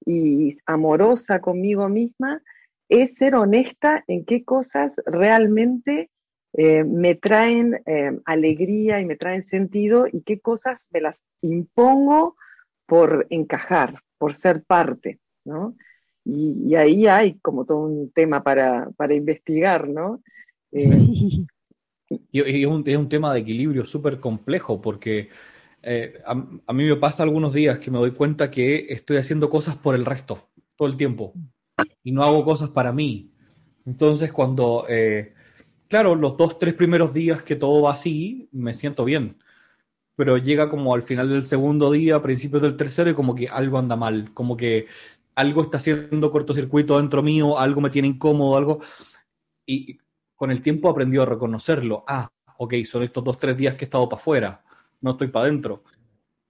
y 0.06 0.56
amorosa 0.66 1.40
conmigo 1.40 1.88
misma 1.88 2.42
es 2.90 3.16
ser 3.16 3.36
honesta 3.36 4.04
en 4.08 4.26
qué 4.26 4.44
cosas 4.44 4.96
realmente 5.06 6.10
eh, 6.54 6.84
me 6.84 7.16
traen 7.16 7.82
eh, 7.86 8.20
alegría 8.26 9.00
y 9.00 9.06
me 9.06 9.16
traen 9.16 9.44
sentido 9.44 10.06
y 10.12 10.22
qué 10.22 10.40
cosas 10.40 10.88
me 10.92 11.00
las 11.00 11.22
impongo 11.42 12.36
por 12.86 13.26
encajar, 13.30 14.02
por 14.18 14.36
ser 14.36 14.64
parte, 14.64 15.20
¿no? 15.46 15.76
Y, 16.32 16.76
ahí 16.76 17.08
hay 17.08 17.40
como 17.40 17.66
todo 17.66 17.80
un 17.80 18.12
tema 18.12 18.44
para, 18.44 18.90
investigar, 19.12 19.88
¿no? 19.88 20.22
Eh, 20.72 20.80
sí. 20.80 21.48
Y, 22.32 22.40
es, 22.42 22.66
un, 22.66 23.08
tema 23.08 23.32
de 23.32 23.42
equilibrio 23.42 23.86
súper 23.86 24.20
complejo 24.20 24.82
porque 24.82 25.30
a, 26.26 26.32
a, 26.66 26.74
mí 26.74 26.84
me 26.84 26.96
pasa 26.96 27.22
algunos 27.22 27.54
días 27.54 27.78
que 27.78 27.92
me 27.92 28.00
doy 28.00 28.12
cuenta 28.12 28.50
que 28.50 28.88
estoy 28.90 29.18
haciendo 29.18 29.48
cosas 29.48 29.76
por 29.76 29.94
el 29.94 30.06
resto, 30.06 30.50
todo 30.76 30.88
el 30.88 30.98
tiempo, 30.98 31.34
y 32.04 32.12
no 32.12 32.24
hago 32.24 32.44
cosas 32.44 32.70
para 32.70 32.92
mí. 32.92 33.32
Entonces 33.86 34.32
cuando 34.32 34.88
claro, 35.90 36.16
los 36.16 36.38
dos, 36.38 36.58
tres 36.58 36.74
primeros 36.76 37.14
días 37.14 37.44
que 37.44 37.58
todo 37.58 37.82
va 37.82 37.94
así, 37.94 38.48
me 38.54 38.74
siento 38.74 39.04
bien. 39.04 39.38
Pero 40.16 40.38
llega 40.38 40.70
como 40.70 40.94
al 40.94 41.04
final 41.04 41.30
del 41.30 41.46
segundo 41.46 41.92
día, 41.92 42.22
principios 42.22 42.62
del 42.62 42.78
tercero, 42.78 43.10
y 43.10 43.14
como 43.16 43.36
que 43.36 43.50
algo 43.50 43.78
anda 43.78 43.96
mal, 43.96 44.34
como 44.34 44.56
que 44.56 44.88
algo 45.40 45.62
está 45.62 45.78
haciendo 45.78 46.32
cortocircuito 46.32 46.98
dentro 46.98 47.24
mío, 47.24 47.58
algo 47.58 47.82
me 47.82 47.90
tiene 47.90 48.10
incómodo, 48.10 48.58
algo. 48.58 48.80
Y 49.66 49.98
con 50.36 50.52
el 50.52 50.62
tiempo 50.62 50.90
aprendió 50.90 51.24
a 51.24 51.26
reconocerlo. 51.26 52.04
Ah, 52.08 52.30
ok, 52.58 52.74
son 52.86 53.04
estos 53.04 53.24
dos, 53.24 53.38
tres 53.38 53.56
días 53.58 53.76
que 53.76 53.86
he 53.86 53.88
estado 53.88 54.10
para 54.10 54.22
afuera, 54.22 54.64
no 55.02 55.12
estoy 55.12 55.28
para 55.28 55.46
adentro. 55.46 55.84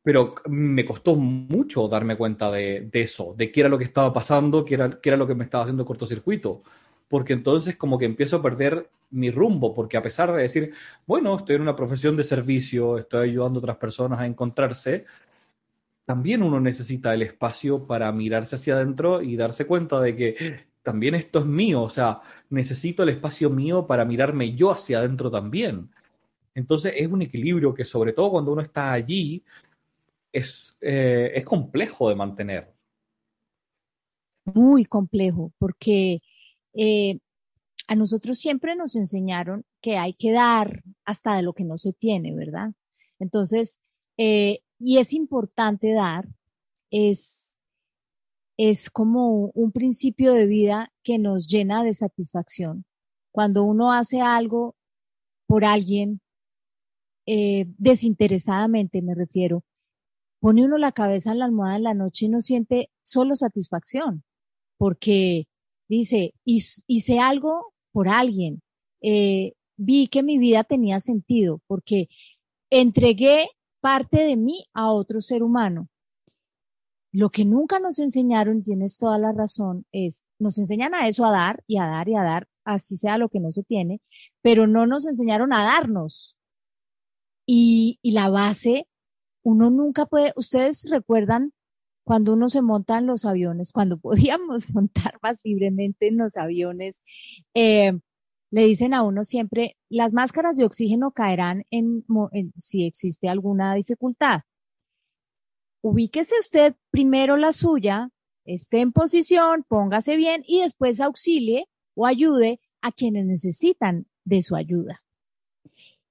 Pero 0.02 0.36
me 0.48 0.86
costó 0.86 1.16
mucho 1.16 1.88
darme 1.88 2.18
cuenta 2.18 2.50
de, 2.50 2.90
eso, 2.94 3.36
de 3.38 3.52
qué 3.52 3.60
era 3.62 3.70
lo 3.70 3.78
que 3.78 3.84
estaba 3.84 4.12
pasando, 4.12 4.66
qué 4.66 4.78
qué 5.02 5.10
era 5.10 5.18
lo 5.18 5.28
que 5.28 5.36
me 5.36 5.44
estaba 5.44 5.64
haciendo 5.64 5.86
cortocircuito 5.86 6.64
porque 7.10 7.34
entonces 7.34 7.76
como 7.76 7.98
que 7.98 8.06
empiezo 8.06 8.38
a 8.38 8.42
perder 8.42 8.90
mi 9.10 9.32
rumbo, 9.32 9.74
porque 9.74 9.98
a 9.98 10.04
pesar 10.04 10.32
de 10.32 10.44
decir, 10.44 10.74
bueno, 11.08 11.36
estoy 11.36 11.56
en 11.56 11.64
una 11.64 11.76
profesión 11.76 12.16
de 12.16 12.24
servicio, 12.24 13.00
estoy 13.00 13.30
ayudando 13.30 13.60
a 13.60 13.64
otras 13.64 13.78
personas 13.78 14.20
a 14.20 14.28
encontrarse, 14.28 15.06
también 16.10 16.42
uno 16.42 16.60
necesita 16.60 17.14
el 17.14 17.22
espacio 17.22 17.86
para 17.86 18.12
mirarse 18.12 18.56
hacia 18.56 18.74
adentro 18.74 19.22
y 19.22 19.36
darse 19.36 19.68
cuenta 19.68 20.02
de 20.02 20.16
que 20.16 20.60
también 20.82 21.14
esto 21.14 21.38
es 21.38 21.46
mío, 21.46 21.84
o 21.84 21.90
sea, 21.92 22.20
necesito 22.50 23.04
el 23.04 23.10
espacio 23.10 23.52
mío 23.52 23.86
para 23.86 24.06
mirarme 24.06 24.56
yo 24.56 24.72
hacia 24.72 24.98
adentro 24.98 25.30
también. 25.30 25.92
Entonces 26.56 26.96
es 26.98 27.06
un 27.06 27.22
equilibrio 27.22 27.76
que 27.76 27.86
sobre 27.86 28.14
todo 28.14 28.32
cuando 28.32 28.54
uno 28.54 28.64
está 28.64 28.92
allí 28.92 29.44
es, 30.34 30.76
eh, 30.82 31.32
es 31.36 31.46
complejo 31.46 32.10
de 32.10 32.16
mantener. 32.16 32.74
Muy 34.46 34.86
complejo, 34.86 35.54
porque 35.60 36.24
eh, 36.74 37.20
a 37.86 37.94
nosotros 37.94 38.40
siempre 38.40 38.76
nos 38.76 38.96
enseñaron 38.96 39.64
que 39.80 39.98
hay 39.98 40.16
que 40.16 40.32
dar 40.32 40.82
hasta 41.06 41.36
de 41.36 41.44
lo 41.44 41.54
que 41.54 41.66
no 41.66 41.78
se 41.78 41.94
tiene, 41.94 42.34
¿verdad? 42.34 42.72
Entonces, 43.20 43.80
eh, 44.18 44.62
y 44.80 44.98
es 44.98 45.14
importante 45.14 45.94
dar, 45.94 46.28
es, 46.90 47.58
es 48.58 48.90
como 48.90 49.52
un 49.54 49.72
principio 49.72 50.34
de 50.34 50.48
vida 50.48 50.92
que 51.04 51.20
nos 51.20 51.48
llena 51.48 51.84
de 51.84 51.94
satisfacción. 51.94 52.86
Cuando 53.32 53.64
uno 53.64 53.92
hace 53.92 54.22
algo 54.22 54.76
por 55.48 55.66
alguien, 55.66 56.22
eh, 57.26 57.66
desinteresadamente 57.78 59.02
me 59.02 59.14
refiero, 59.14 59.64
pone 60.40 60.66
uno 60.66 60.78
la 60.78 60.92
cabeza 60.92 61.32
en 61.32 61.40
la 61.40 61.46
almohada 61.46 61.76
en 61.76 61.84
la 61.84 61.94
noche 61.94 62.26
y 62.26 62.30
no 62.30 62.42
siente 62.42 62.90
solo 63.04 63.36
satisfacción, 63.36 64.24
porque 64.78 65.48
Dice, 65.90 66.36
hice 66.46 67.20
algo 67.20 67.74
por 67.92 68.10
alguien. 68.10 68.62
Eh, 69.02 69.54
vi 69.76 70.08
que 70.08 70.22
mi 70.22 70.38
vida 70.38 70.64
tenía 70.64 71.00
sentido 71.00 71.62
porque 71.66 72.10
entregué 72.70 73.48
parte 73.82 74.24
de 74.24 74.36
mí 74.38 74.66
a 74.74 74.92
otro 74.92 75.22
ser 75.22 75.44
humano. 75.44 75.90
Lo 77.12 77.30
que 77.30 77.44
nunca 77.44 77.80
nos 77.80 77.98
enseñaron, 78.00 78.62
tienes 78.62 78.98
toda 78.98 79.18
la 79.18 79.32
razón, 79.32 79.86
es, 79.92 80.24
nos 80.38 80.58
enseñan 80.60 80.94
a 80.94 81.08
eso, 81.08 81.26
a 81.26 81.32
dar 81.32 81.64
y 81.66 81.78
a 81.78 81.86
dar 81.86 82.08
y 82.08 82.16
a 82.16 82.22
dar, 82.22 82.48
así 82.64 82.98
sea 82.98 83.18
lo 83.18 83.30
que 83.30 83.40
no 83.40 83.52
se 83.52 83.64
tiene, 83.64 84.00
pero 84.42 84.68
no 84.68 84.86
nos 84.86 85.08
enseñaron 85.08 85.52
a 85.54 85.64
darnos. 85.64 86.36
Y, 87.48 88.00
la 88.04 88.30
base, 88.30 88.88
uno 89.44 89.72
nunca 89.72 90.06
puede, 90.06 90.34
ustedes 90.36 90.88
recuerdan 90.92 91.52
cuando 92.04 92.34
uno 92.34 92.48
se 92.48 92.62
monta 92.62 93.00
en 93.00 93.08
los 93.08 93.26
aviones, 93.26 93.72
cuando 93.72 93.98
podíamos 94.00 94.70
montar 94.72 95.18
más 95.24 95.38
libremente 95.44 96.08
en 96.08 96.18
los 96.18 96.38
aviones, 96.38 97.02
eh, 97.56 98.00
le 98.52 98.66
dicen 98.66 98.94
a 98.94 99.04
uno 99.04 99.24
siempre, 99.24 99.78
las 99.90 100.14
máscaras 100.14 100.58
de 100.58 100.66
oxígeno 100.66 101.12
caerán 101.12 101.64
en, 101.70 102.06
si 102.56 102.86
existe 102.86 103.30
alguna 103.30 103.76
dificultad. 103.76 104.42
Ubíquese 105.82 106.36
usted 106.40 106.76
primero 106.92 107.38
la 107.38 107.54
suya, 107.54 108.10
esté 108.46 108.80
en 108.82 108.92
posición, 108.92 109.64
póngase 109.68 110.18
bien 110.18 110.44
y 110.46 110.62
después 110.62 111.00
auxilie 111.00 111.66
o 111.96 112.06
ayude 112.06 112.60
a 112.82 112.92
quienes 112.92 113.26
necesitan 113.26 114.08
de 114.26 114.42
su 114.42 114.56
ayuda. 114.56 115.04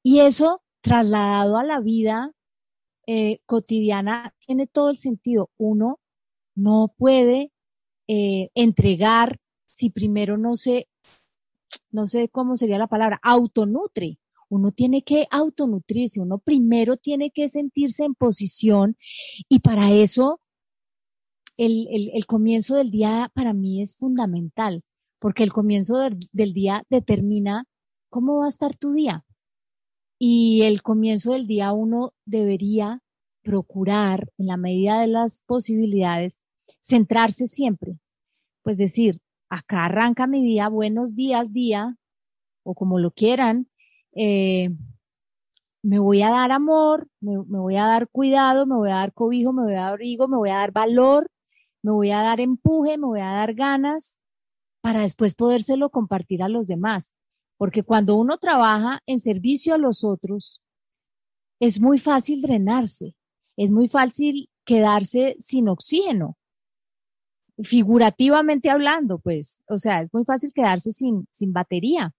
Y 0.03 0.21
eso 0.21 0.63
trasladado 0.81 1.59
a 1.59 1.65
la 1.65 1.81
vida 1.81 2.33
eh, 3.07 3.41
cotidiana 3.47 4.35
tiene 4.39 4.67
todo 4.67 4.91
el 4.91 4.97
sentido. 4.97 5.51
Uno 5.57 5.99
no 6.55 6.95
puede 6.97 7.53
eh, 8.07 8.51
entregar 8.55 9.41
si 9.69 9.91
primero 9.91 10.39
no 10.39 10.57
se, 10.57 10.89
no 11.91 12.07
sé 12.07 12.29
cómo 12.29 12.57
sería 12.57 12.79
la 12.79 12.87
palabra, 12.87 13.21
autonutre. 13.23 14.19
Uno 14.51 14.73
tiene 14.73 15.03
que 15.03 15.27
autonutrirse, 15.31 16.21
uno 16.21 16.39
primero 16.39 16.97
tiene 16.97 17.31
que 17.31 17.49
sentirse 17.49 18.05
en 18.05 18.15
posición 18.15 18.97
y 19.49 19.61
para 19.61 19.93
eso 19.93 20.41
el, 21.59 21.89
el, 22.15 22.25
comienzo 22.27 22.77
del 22.77 22.91
día 22.91 23.31
para 23.35 23.53
mí 23.53 23.83
es 23.83 23.97
fundamental, 23.97 24.85
porque 25.19 25.43
el 25.43 25.53
comienzo 25.53 25.99
del 26.33 26.53
día 26.55 26.85
determina 26.89 27.67
cómo 28.09 28.39
va 28.39 28.47
a 28.47 28.49
estar 28.49 28.77
tu 28.77 28.93
día. 28.93 29.25
Y 30.19 30.63
el 30.63 30.83
comienzo 30.83 31.33
del 31.33 31.47
día 31.47 31.73
uno 31.73 32.13
debería 32.25 33.03
procurar, 33.43 34.31
en 34.39 34.47
la 34.47 34.57
medida 34.57 35.01
de 35.01 35.09
las 35.09 35.41
posibilidades, 35.47 36.41
centrarse 36.81 37.47
siempre. 37.47 37.99
Pues 38.63 38.79
decir, 38.79 39.21
acá 39.49 39.87
arranca 39.87 40.27
mi 40.27 40.43
día, 40.43 40.69
buenos 40.69 41.15
días, 41.15 41.53
día, 41.53 41.97
o 42.63 42.75
como 42.75 42.99
lo 42.99 43.11
quieran, 43.11 43.69
eh, 44.15 44.71
me 45.83 45.99
voy 45.99 46.23
a 46.23 46.31
dar 46.31 46.53
amor, 46.53 47.09
me, 47.21 47.39
me, 47.47 47.59
voy 47.59 47.77
a 47.77 47.87
dar 47.87 48.09
cuidado, 48.09 48.67
me 48.67 48.75
voy 48.75 48.91
a 48.91 48.97
dar 48.97 49.13
cobijo, 49.13 49.53
me 49.53 49.63
voy 49.63 49.75
a 49.75 49.83
dar 49.83 49.89
abrigo, 49.91 50.29
me 50.29 50.37
voy 50.37 50.51
a 50.51 50.57
dar 50.57 50.73
valor, 50.73 51.31
me 51.83 51.93
voy 51.93 52.11
a 52.11 52.23
dar 52.23 52.41
empuje, 52.41 52.99
me 52.99 53.07
voy 53.07 53.21
a 53.21 53.33
dar 53.33 53.55
ganas 53.55 54.19
para 54.81 55.01
después 55.01 55.35
podérselo 55.35 55.91
compartir 55.91 56.43
a 56.43 56.49
los 56.49 56.67
demás. 56.67 57.13
Porque 57.57 57.83
cuando 57.83 58.17
uno 58.17 58.39
trabaja 58.39 59.01
en 59.07 59.19
servicio 59.19 59.75
a 59.75 59.79
los 59.79 60.05
otros, 60.05 60.61
es 61.61 61.81
muy 61.81 61.99
fácil 61.99 62.43
drenarse, 62.43 63.15
es 63.57 63.71
muy 63.71 63.89
fácil 63.89 64.49
quedarse 64.65 65.37
sin 65.39 65.69
oxígeno, 65.69 66.37
figurativamente 67.63 68.71
hablando, 68.71 69.19
pues, 69.19 69.61
o 69.69 69.79
sea, 69.79 70.03
es 70.03 70.13
muy 70.13 70.25
fácil 70.25 70.53
quedarse 70.55 70.91
sin, 70.93 71.27
sin 71.31 71.53
batería. 71.53 72.13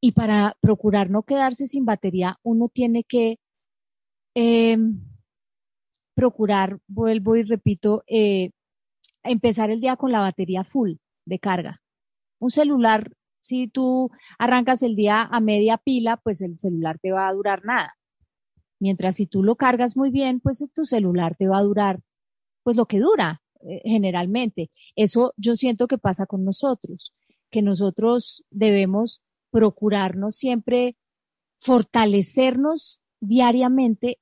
Y 0.00 0.12
para 0.12 0.56
procurar 0.60 1.10
no 1.10 1.24
quedarse 1.24 1.66
sin 1.66 1.84
batería, 1.84 2.38
uno 2.42 2.68
tiene 2.68 3.04
que 3.04 3.38
em, 4.34 5.00
procurar, 6.14 6.78
vuelvo 6.86 7.36
y 7.36 7.42
repito, 7.42 8.04
eh, 8.06 8.50
empezar 9.24 9.70
el 9.70 9.80
día 9.80 9.96
con 9.96 10.12
la 10.12 10.20
batería 10.20 10.64
full 10.64 10.94
de 11.26 11.38
carga. 11.38 11.82
Un 12.40 12.50
celular 12.50 13.12
si 13.48 13.66
tú 13.66 14.10
arrancas 14.38 14.82
el 14.82 14.94
día 14.94 15.22
a 15.22 15.40
media 15.40 15.78
pila, 15.78 16.18
pues 16.18 16.42
el 16.42 16.58
celular 16.58 16.98
te 16.98 17.12
va 17.12 17.28
a 17.28 17.32
durar 17.32 17.64
nada. 17.64 17.96
Mientras 18.78 19.16
si 19.16 19.26
tú 19.26 19.42
lo 19.42 19.56
cargas 19.56 19.96
muy 19.96 20.10
bien, 20.10 20.40
pues 20.40 20.62
tu 20.74 20.84
celular 20.84 21.34
te 21.34 21.48
va 21.48 21.58
a 21.58 21.62
durar 21.62 22.00
pues 22.62 22.76
lo 22.76 22.84
que 22.84 23.00
dura 23.00 23.40
generalmente. 23.84 24.70
Eso 24.96 25.34
yo 25.36 25.56
siento 25.56 25.86
que 25.88 25.98
pasa 25.98 26.26
con 26.26 26.44
nosotros, 26.44 27.14
que 27.50 27.62
nosotros 27.62 28.44
debemos 28.50 29.22
procurarnos 29.50 30.36
siempre 30.36 30.96
fortalecernos 31.60 33.00
diariamente 33.20 34.18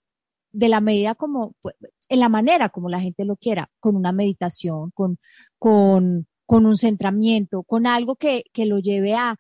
de 0.53 0.69
la 0.69 0.81
medida 0.81 1.15
como, 1.15 1.55
pues, 1.61 1.75
en 2.09 2.21
la 2.21 2.29
manera 2.29 2.71
como 2.71 2.89
la 2.89 3.01
gente 3.01 3.25
lo 3.25 3.37
quiera, 3.37 3.71
con 3.79 3.97
una 3.97 4.13
meditación, 4.13 4.91
con, 4.93 5.19
con, 5.59 6.27
con 6.47 6.67
un 6.67 6.77
centramiento, 6.77 7.63
con 7.63 7.87
algo 7.87 8.17
que, 8.17 8.45
que 8.53 8.65
lo 8.65 8.79
lleve 8.79 9.15
a, 9.15 9.37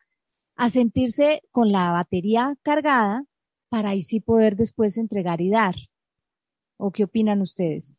a 0.56 0.68
sentirse 0.68 1.42
con 1.52 1.72
la 1.72 1.90
batería 1.90 2.56
cargada 2.62 3.24
para 3.68 3.90
ahí 3.90 4.00
sí 4.00 4.20
poder 4.20 4.56
después 4.56 4.98
entregar 4.98 5.40
y 5.40 5.50
dar. 5.50 5.74
¿O 6.78 6.90
qué 6.90 7.04
opinan 7.04 7.40
ustedes? 7.40 7.96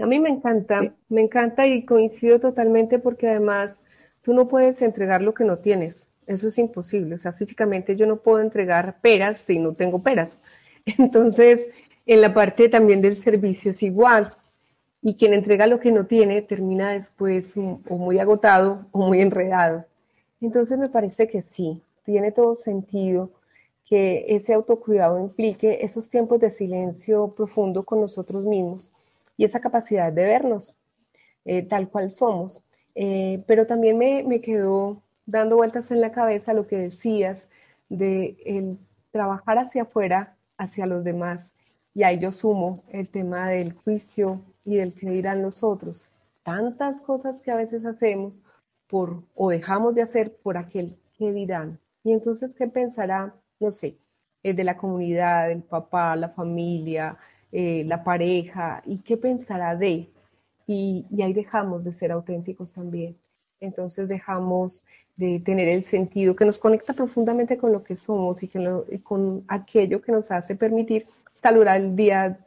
A 0.00 0.06
mí 0.06 0.20
me 0.20 0.28
encanta, 0.28 0.94
me 1.08 1.22
encanta 1.22 1.66
y 1.66 1.84
coincido 1.84 2.38
totalmente 2.38 2.98
porque 3.00 3.28
además 3.28 3.80
tú 4.22 4.32
no 4.32 4.46
puedes 4.46 4.80
entregar 4.80 5.22
lo 5.22 5.34
que 5.34 5.44
no 5.44 5.56
tienes. 5.56 6.06
Eso 6.26 6.48
es 6.48 6.58
imposible. 6.58 7.16
O 7.16 7.18
sea, 7.18 7.32
físicamente 7.32 7.96
yo 7.96 8.06
no 8.06 8.18
puedo 8.18 8.40
entregar 8.40 9.00
peras 9.00 9.38
si 9.38 9.58
no 9.58 9.74
tengo 9.74 10.00
peras. 10.02 10.42
Entonces, 10.86 11.66
en 12.06 12.20
la 12.20 12.32
parte 12.32 12.68
también 12.68 13.02
del 13.02 13.16
servicio 13.16 13.72
es 13.72 13.82
igual. 13.82 14.34
Y 15.02 15.16
quien 15.16 15.32
entrega 15.32 15.66
lo 15.66 15.80
que 15.80 15.92
no 15.92 16.06
tiene 16.06 16.42
termina 16.42 16.92
después 16.92 17.56
o 17.56 17.96
muy 17.96 18.18
agotado 18.18 18.86
o 18.92 19.06
muy 19.06 19.20
enredado. 19.20 19.84
Entonces 20.40 20.78
me 20.78 20.88
parece 20.88 21.28
que 21.28 21.42
sí, 21.42 21.82
tiene 22.04 22.32
todo 22.32 22.54
sentido 22.54 23.30
que 23.84 24.26
ese 24.28 24.54
autocuidado 24.54 25.18
implique 25.18 25.78
esos 25.82 26.10
tiempos 26.10 26.40
de 26.40 26.50
silencio 26.50 27.34
profundo 27.36 27.84
con 27.84 28.00
nosotros 28.00 28.44
mismos 28.44 28.90
y 29.38 29.44
esa 29.44 29.60
capacidad 29.60 30.12
de 30.12 30.24
vernos 30.24 30.74
eh, 31.46 31.62
tal 31.62 31.88
cual 31.88 32.10
somos. 32.10 32.62
Eh, 32.94 33.42
pero 33.46 33.66
también 33.66 33.96
me, 33.96 34.22
me, 34.24 34.42
quedó 34.42 35.02
dando 35.24 35.56
vueltas 35.56 35.90
en 35.90 36.02
la 36.02 36.12
cabeza 36.12 36.52
lo 36.52 36.66
que 36.66 36.76
decías 36.76 37.48
de 37.88 38.36
el 38.44 38.78
trabajar 39.12 39.58
hacia 39.58 39.82
afuera, 39.82 40.36
hacia 40.58 40.84
los 40.84 41.04
demás. 41.04 41.54
Y 41.94 42.02
ahí 42.02 42.18
yo 42.18 42.32
sumo 42.32 42.84
el 42.90 43.08
tema 43.08 43.48
del 43.48 43.72
juicio 43.72 44.42
y 44.64 44.76
del 44.76 44.92
que 44.92 45.08
dirán 45.08 45.40
los 45.40 45.62
otros. 45.62 46.10
Tantas 46.42 47.00
cosas 47.00 47.40
que 47.40 47.50
a 47.50 47.56
veces 47.56 47.86
hacemos 47.86 48.42
por 48.88 49.22
o 49.34 49.48
dejamos 49.48 49.94
de 49.94 50.02
hacer 50.02 50.36
por 50.36 50.58
aquel 50.58 50.98
que 51.16 51.32
dirán. 51.32 51.78
Y 52.04 52.12
entonces, 52.12 52.50
¿qué 52.56 52.68
pensará 52.68 53.34
no 53.60 53.70
sé, 53.70 53.98
eh, 54.42 54.54
de 54.54 54.64
la 54.64 54.76
comunidad, 54.76 55.50
el 55.50 55.62
papá, 55.62 56.16
la 56.16 56.30
familia, 56.30 57.16
eh, 57.52 57.84
la 57.86 58.04
pareja, 58.04 58.82
y 58.86 58.98
qué 58.98 59.16
pensará 59.16 59.74
de. 59.76 60.10
Y, 60.66 61.06
ahí 61.22 61.32
dejamos 61.32 61.84
de 61.84 61.92
ser 61.92 62.12
auténticos 62.12 62.74
también. 62.74 63.16
Entonces 63.60 64.08
dejamos 64.08 64.84
de 65.16 65.40
tener 65.40 65.68
el 65.68 65.82
sentido 65.82 66.36
que 66.36 66.44
nos 66.44 66.58
conecta 66.58 66.92
profundamente 66.92 67.56
con 67.56 67.72
lo 67.72 67.82
que 67.82 67.96
somos 67.96 68.42
y, 68.42 68.48
con 69.02 69.44
aquello 69.48 70.02
que 70.02 70.12
nos 70.12 70.30
hace 70.30 70.54
permitir 70.54 71.06
saludar 71.34 71.76
el 71.78 71.96
día 71.96 72.38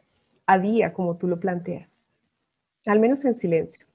a 0.45 0.59
día, 0.59 0.93
como 0.93 1.17
tú 1.17 1.27
lo 1.27 1.39
planteas. 1.39 1.97
Al 2.85 2.99
menos 2.99 3.25
en 3.25 3.35
silencio. 3.35 3.85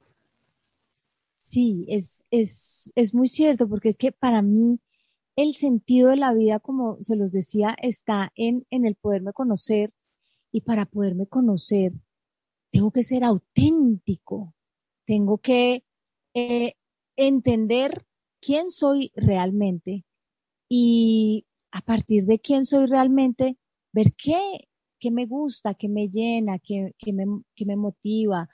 Sí, 1.38 1.86
es, 1.88 2.24
es, 2.30 2.90
es 2.96 3.14
muy 3.14 3.28
cierto, 3.28 3.68
porque 3.68 3.88
es 3.88 3.98
que 3.98 4.10
para 4.10 4.42
mí 4.42 4.80
el 5.36 5.54
sentido 5.54 6.10
de 6.10 6.16
la 6.16 6.32
vida, 6.32 6.58
como 6.58 6.96
se 7.00 7.14
los 7.14 7.30
decía, 7.30 7.76
está 7.80 8.32
en, 8.34 8.66
en 8.70 8.86
el 8.86 8.96
poderme 8.96 9.32
conocer 9.32 9.92
y 10.56 10.62
para 10.62 10.86
poderme 10.86 11.26
conocer 11.26 11.92
tengo 12.70 12.90
que 12.90 13.02
ser 13.02 13.24
auténtico, 13.24 14.54
tengo 15.04 15.36
que 15.36 15.84
eh, 16.32 16.72
entender 17.14 18.06
quién 18.40 18.70
soy 18.70 19.12
realmente 19.14 20.06
y 20.66 21.44
a 21.72 21.82
partir 21.82 22.24
de 22.24 22.38
quién 22.38 22.64
soy 22.64 22.86
realmente, 22.86 23.58
ver 23.92 24.14
qué, 24.14 24.70
qué 24.98 25.10
me 25.10 25.26
gusta, 25.26 25.74
qué 25.74 25.90
me 25.90 26.08
llena, 26.08 26.58
qué, 26.58 26.94
qué, 26.96 27.12
me, 27.12 27.26
qué 27.54 27.66
me 27.66 27.76
motiva, 27.76 28.48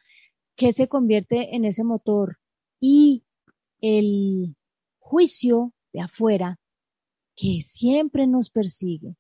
qué 0.57 0.73
se 0.73 0.89
convierte 0.89 1.55
en 1.55 1.65
ese 1.65 1.85
motor 1.85 2.39
y 2.81 3.23
el 3.81 4.57
juicio 4.99 5.73
de 5.93 6.01
afuera 6.01 6.59
que 7.37 7.61
siempre 7.61 8.27
nos 8.27 8.51
persigue, 8.51 9.15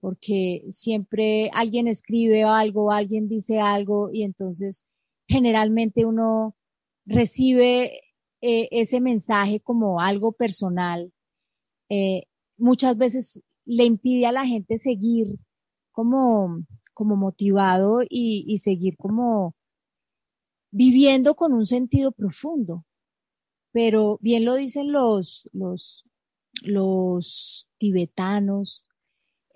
porque 0.00 0.64
siempre 0.68 1.50
alguien 1.52 1.88
escribe 1.88 2.44
algo, 2.44 2.92
alguien 2.92 3.28
dice 3.28 3.58
algo 3.60 4.10
y 4.12 4.22
entonces 4.22 4.84
generalmente 5.28 6.04
uno 6.04 6.54
recibe 7.04 8.00
eh, 8.40 8.68
ese 8.70 9.00
mensaje 9.00 9.60
como 9.60 10.00
algo 10.00 10.32
personal. 10.32 11.12
Eh, 11.88 12.24
muchas 12.56 12.96
veces 12.96 13.42
le 13.64 13.84
impide 13.84 14.26
a 14.26 14.32
la 14.32 14.46
gente 14.46 14.78
seguir 14.78 15.38
como, 15.92 16.64
como 16.94 17.16
motivado 17.16 18.02
y, 18.02 18.44
y 18.46 18.58
seguir 18.58 18.96
como 18.96 19.54
viviendo 20.70 21.34
con 21.34 21.52
un 21.52 21.66
sentido 21.66 22.12
profundo. 22.12 22.84
Pero 23.72 24.18
bien 24.20 24.44
lo 24.44 24.54
dicen 24.54 24.92
los, 24.92 25.48
los, 25.52 26.04
los 26.62 27.68
tibetanos, 27.78 28.85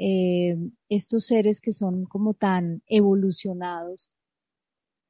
eh, 0.02 0.56
estos 0.88 1.26
seres 1.26 1.60
que 1.60 1.72
son 1.72 2.06
como 2.06 2.32
tan 2.32 2.82
evolucionados, 2.86 4.10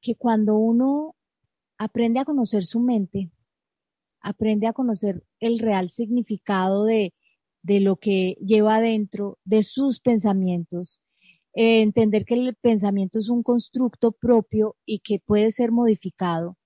que 0.00 0.16
cuando 0.16 0.56
uno 0.56 1.14
aprende 1.78 2.18
a 2.18 2.24
conocer 2.24 2.64
su 2.64 2.80
mente, 2.80 3.30
aprende 4.20 4.66
a 4.66 4.72
conocer 4.72 5.22
el 5.38 5.60
real 5.60 5.90
significado 5.90 6.86
de, 6.86 7.14
de 7.62 7.78
lo 7.78 7.98
que 7.98 8.36
lleva 8.44 8.76
adentro, 8.76 9.38
de 9.44 9.62
sus 9.62 10.00
pensamientos, 10.00 11.00
eh, 11.54 11.82
entender 11.82 12.24
que 12.24 12.34
el 12.34 12.56
pensamiento 12.56 13.20
es 13.20 13.28
un 13.28 13.44
constructo 13.44 14.10
propio 14.10 14.74
y 14.84 14.98
que 14.98 15.20
puede 15.20 15.52
ser 15.52 15.70
modificado 15.70 16.56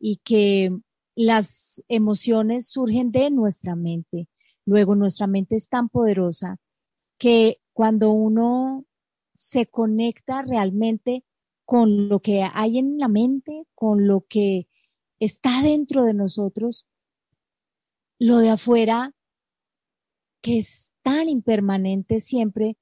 y 0.00 0.16
que 0.24 0.76
las 1.14 1.80
emociones 1.86 2.68
surgen 2.68 3.12
de 3.12 3.30
nuestra 3.30 3.76
mente. 3.76 4.28
Luego, 4.66 4.96
nuestra 4.96 5.28
mente 5.28 5.54
es 5.54 5.68
tan 5.68 5.88
poderosa 5.88 6.58
que 7.18 7.60
cuando 7.72 8.10
uno 8.10 8.84
se 9.34 9.66
conecta 9.66 10.42
realmente 10.42 11.24
con 11.64 12.08
lo 12.08 12.20
que 12.20 12.42
hay 12.42 12.78
en 12.78 12.98
la 12.98 13.08
mente, 13.08 13.64
con 13.74 14.06
lo 14.06 14.26
que 14.28 14.68
está 15.18 15.62
dentro 15.62 16.04
de 16.04 16.14
nosotros, 16.14 16.86
lo 18.18 18.38
de 18.38 18.50
afuera, 18.50 19.14
que 20.42 20.58
es 20.58 20.92
tan 21.02 21.28
impermanente 21.28 22.20
siempre, 22.20 22.76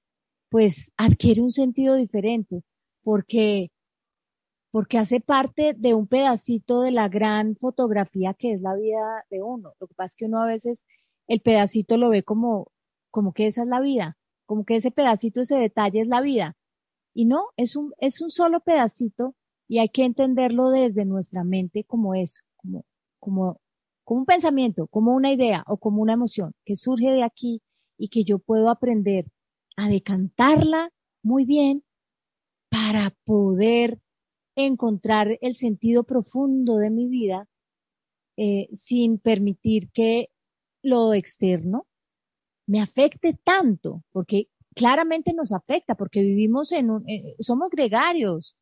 pues 0.49 0.93
adquiere 0.97 1.43
un 1.43 1.51
sentido 1.51 1.95
diferente, 1.97 2.63
porque, 3.03 3.71
porque 4.71 4.99
hace 4.99 5.21
parte 5.21 5.75
de 5.75 5.95
un 5.95 6.07
pedacito 6.07 6.83
de 6.83 6.91
la 6.91 7.09
gran 7.09 7.57
fotografía 7.57 8.35
que 8.35 8.53
es 8.53 8.61
la 8.61 8.75
vida 8.75 9.25
de 9.31 9.43
uno. 9.43 9.75
Lo 9.79 9.87
que 9.87 9.95
pasa 9.95 10.07
es 10.13 10.17
que 10.17 10.25
uno 10.27 10.43
a 10.43 10.47
veces 10.47 10.87
el 11.29 11.41
pedacito 11.41 11.97
lo 11.97 12.09
ve 12.09 12.23
como, 12.23 12.73
como 13.11 13.33
que 13.33 13.47
esa 13.47 13.63
es 13.63 13.69
la 13.69 13.81
vida, 13.81 14.19
como 14.51 14.65
que 14.65 14.75
ese 14.75 14.91
pedacito, 14.91 15.43
ese 15.43 15.55
detalle 15.59 16.01
es 16.01 16.09
la 16.09 16.21
vida. 16.21 16.57
Y 17.15 17.25
no, 17.25 17.51
es 17.57 17.77
un, 17.77 17.93
es 17.99 18.21
un 18.21 18.31
solo 18.31 18.59
pedacito 18.59 19.37
y 19.69 19.79
hay 19.79 19.91
que 19.91 20.05
entenderlo 20.05 20.71
desde 20.71 21.05
nuestra 21.05 21.45
mente 21.45 21.85
como 21.85 22.17
eso, 22.17 22.41
como, 22.57 22.85
como, 23.21 23.61
como 24.03 24.21
un 24.23 24.27
pensamiento, 24.27 24.89
como 24.89 25.15
una 25.15 25.31
idea 25.31 25.63
o 25.69 25.77
como 25.77 26.03
una 26.03 26.15
emoción 26.15 26.53
que 26.65 26.75
surge 26.75 27.13
de 27.13 27.23
aquí 27.23 27.63
y 27.97 28.09
que 28.09 28.25
yo 28.25 28.41
puedo 28.41 28.71
aprender 28.71 29.27
a 29.77 29.89
decantarla 29.89 30.91
muy 31.23 31.45
bien 31.45 31.85
para 32.71 33.15
poder 33.25 34.01
encontrar 34.57 35.39
el 35.43 35.55
sentido 35.55 36.03
profundo 36.03 36.79
de 36.79 36.91
mi 36.91 37.07
vida 37.07 37.47
eh, 38.37 38.69
sin 38.73 39.19
permitir 39.19 39.93
que 39.93 40.31
lo 40.83 41.15
externo 41.15 41.87
me 42.71 42.81
afecte 42.81 43.37
tanto, 43.43 44.05
porque 44.13 44.49
claramente 44.77 45.33
nos 45.33 45.53
afecta, 45.53 45.97
porque 45.97 46.23
vivimos 46.23 46.71
en 46.71 46.91
un, 46.91 47.09
eh, 47.09 47.35
somos 47.41 47.69
gregarios, 47.69 48.57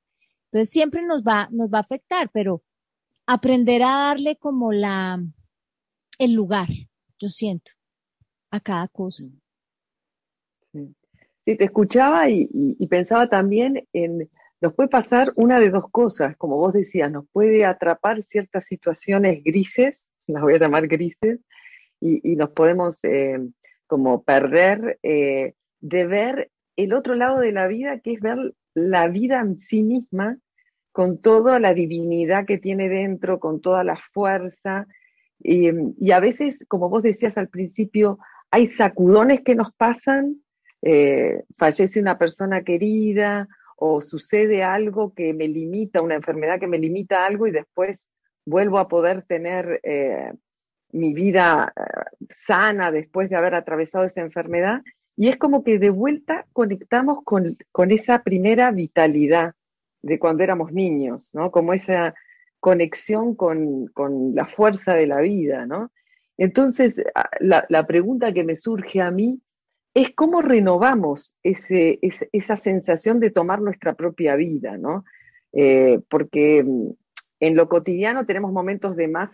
entonces 0.46 0.70
siempre 0.70 1.04
nos 1.04 1.22
va, 1.22 1.50
nos 1.52 1.68
va 1.70 1.76
a 1.76 1.82
afectar, 1.82 2.30
pero 2.32 2.62
aprender 3.26 3.82
a 3.82 4.08
darle 4.08 4.36
como 4.36 4.72
la, 4.72 5.22
el 6.18 6.32
lugar, 6.32 6.68
yo 7.18 7.28
siento, 7.28 7.72
a 8.50 8.60
cada 8.60 8.88
cosa. 8.88 9.24
Sí, 10.72 10.94
te 11.44 11.64
escuchaba 11.64 12.30
y, 12.30 12.46
pensaba 12.86 13.28
también 13.28 13.86
en, 13.92 14.30
nos 14.62 14.72
puede 14.72 14.88
pasar 14.88 15.34
una 15.36 15.60
de 15.60 15.68
dos 15.68 15.84
cosas, 15.90 16.34
como 16.38 16.56
vos 16.56 16.72
decías, 16.72 17.12
nos 17.12 17.26
puede 17.30 17.66
atrapar 17.66 18.22
ciertas 18.22 18.64
situaciones 18.64 19.44
grises, 19.44 20.08
las 20.26 20.42
voy 20.42 20.54
a 20.54 20.58
llamar 20.58 20.88
grises, 20.88 21.40
y, 22.00 22.36
nos 22.36 22.50
podemos 22.50 23.04
eh, 23.04 23.38
como 23.88 24.22
perder 24.22 25.00
eh, 25.02 25.54
de 25.80 26.06
ver 26.06 26.50
el 26.76 26.92
otro 26.92 27.16
lado 27.16 27.40
de 27.40 27.50
la 27.50 27.66
vida, 27.66 27.98
que 27.98 28.12
es 28.12 28.20
ver 28.20 28.54
la 28.74 29.08
vida 29.08 29.40
en 29.40 29.58
sí 29.58 29.82
misma, 29.82 30.38
con 30.92 31.20
toda 31.20 31.58
la 31.58 31.74
divinidad 31.74 32.46
que 32.46 32.58
tiene 32.58 32.88
dentro, 32.88 33.40
con 33.40 33.60
toda 33.60 33.82
la 33.82 33.96
fuerza. 33.96 34.86
Y, 35.40 35.70
a 36.10 36.20
veces, 36.20 36.64
como 36.68 36.88
vos 36.88 37.02
decías 37.02 37.36
al 37.36 37.48
principio, 37.48 38.18
hay 38.50 38.66
sacudones 38.66 39.40
que 39.42 39.54
nos 39.54 39.72
pasan, 39.72 40.42
eh, 40.82 41.42
fallece 41.56 42.00
una 42.00 42.18
persona 42.18 42.62
querida 42.62 43.48
o 43.76 44.00
sucede 44.00 44.62
algo 44.62 45.14
que 45.14 45.34
me 45.34 45.48
limita, 45.48 46.02
una 46.02 46.16
enfermedad 46.16 46.60
que 46.60 46.66
me 46.66 46.78
limita 46.78 47.26
algo 47.26 47.46
y 47.46 47.52
después 47.52 48.08
vuelvo 48.44 48.78
a 48.78 48.88
poder 48.88 49.22
tener 49.22 49.80
eh, 49.82 50.32
mi 50.92 51.12
vida 51.14 51.72
eh, 51.76 52.26
sana 52.30 52.90
después 52.90 53.30
de 53.30 53.36
haber 53.36 53.54
atravesado 53.54 54.04
esa 54.04 54.20
enfermedad. 54.20 54.82
Y 55.16 55.28
es 55.28 55.36
como 55.36 55.64
que 55.64 55.78
de 55.78 55.90
vuelta 55.90 56.46
conectamos 56.52 57.24
con, 57.24 57.56
con 57.72 57.90
esa 57.90 58.22
primera 58.22 58.70
vitalidad 58.70 59.54
de 60.02 60.18
cuando 60.18 60.44
éramos 60.44 60.72
niños, 60.72 61.30
¿no? 61.32 61.50
Como 61.50 61.72
esa 61.72 62.14
conexión 62.60 63.34
con, 63.34 63.86
con 63.88 64.34
la 64.34 64.46
fuerza 64.46 64.94
de 64.94 65.06
la 65.06 65.20
vida, 65.20 65.66
¿no? 65.66 65.90
Entonces, 66.36 66.96
la, 67.40 67.66
la, 67.68 67.86
pregunta 67.86 68.32
que 68.32 68.44
me 68.44 68.54
surge 68.54 69.00
a 69.00 69.10
mí 69.10 69.40
es 69.94 70.10
cómo 70.14 70.40
renovamos 70.42 71.34
ese, 71.42 71.98
esa 72.00 72.56
sensación 72.56 73.18
de 73.18 73.30
tomar 73.30 73.60
nuestra 73.60 73.94
propia 73.94 74.36
vida, 74.36 74.76
¿no? 74.78 75.04
Eh, 75.52 76.00
porque 76.08 76.62
mm, 76.62 76.90
en 77.40 77.56
lo 77.56 77.68
cotidiano 77.68 78.26
tenemos 78.26 78.52
momentos 78.52 78.96
de 78.96 79.08
más, 79.08 79.30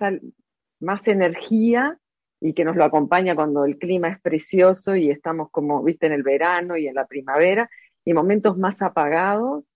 más 0.85 1.09
energía 1.09 1.99
y 2.41 2.53
que 2.53 2.65
nos 2.65 2.77
lo 2.77 2.85
acompaña 2.85 3.35
cuando 3.35 3.65
el 3.65 3.79
clima 3.79 4.09
es 4.09 4.21
precioso 4.21 4.95
y 4.97 5.11
estamos 5.11 5.51
como, 5.51 5.83
viste, 5.83 6.07
en 6.07 6.13
el 6.13 6.23
verano 6.23 6.77
y 6.77 6.87
en 6.87 6.95
la 6.95 7.07
primavera, 7.07 7.71
y 8.05 8.13
momentos 8.13 8.59
más 8.59 8.83
apagados. 8.83 9.71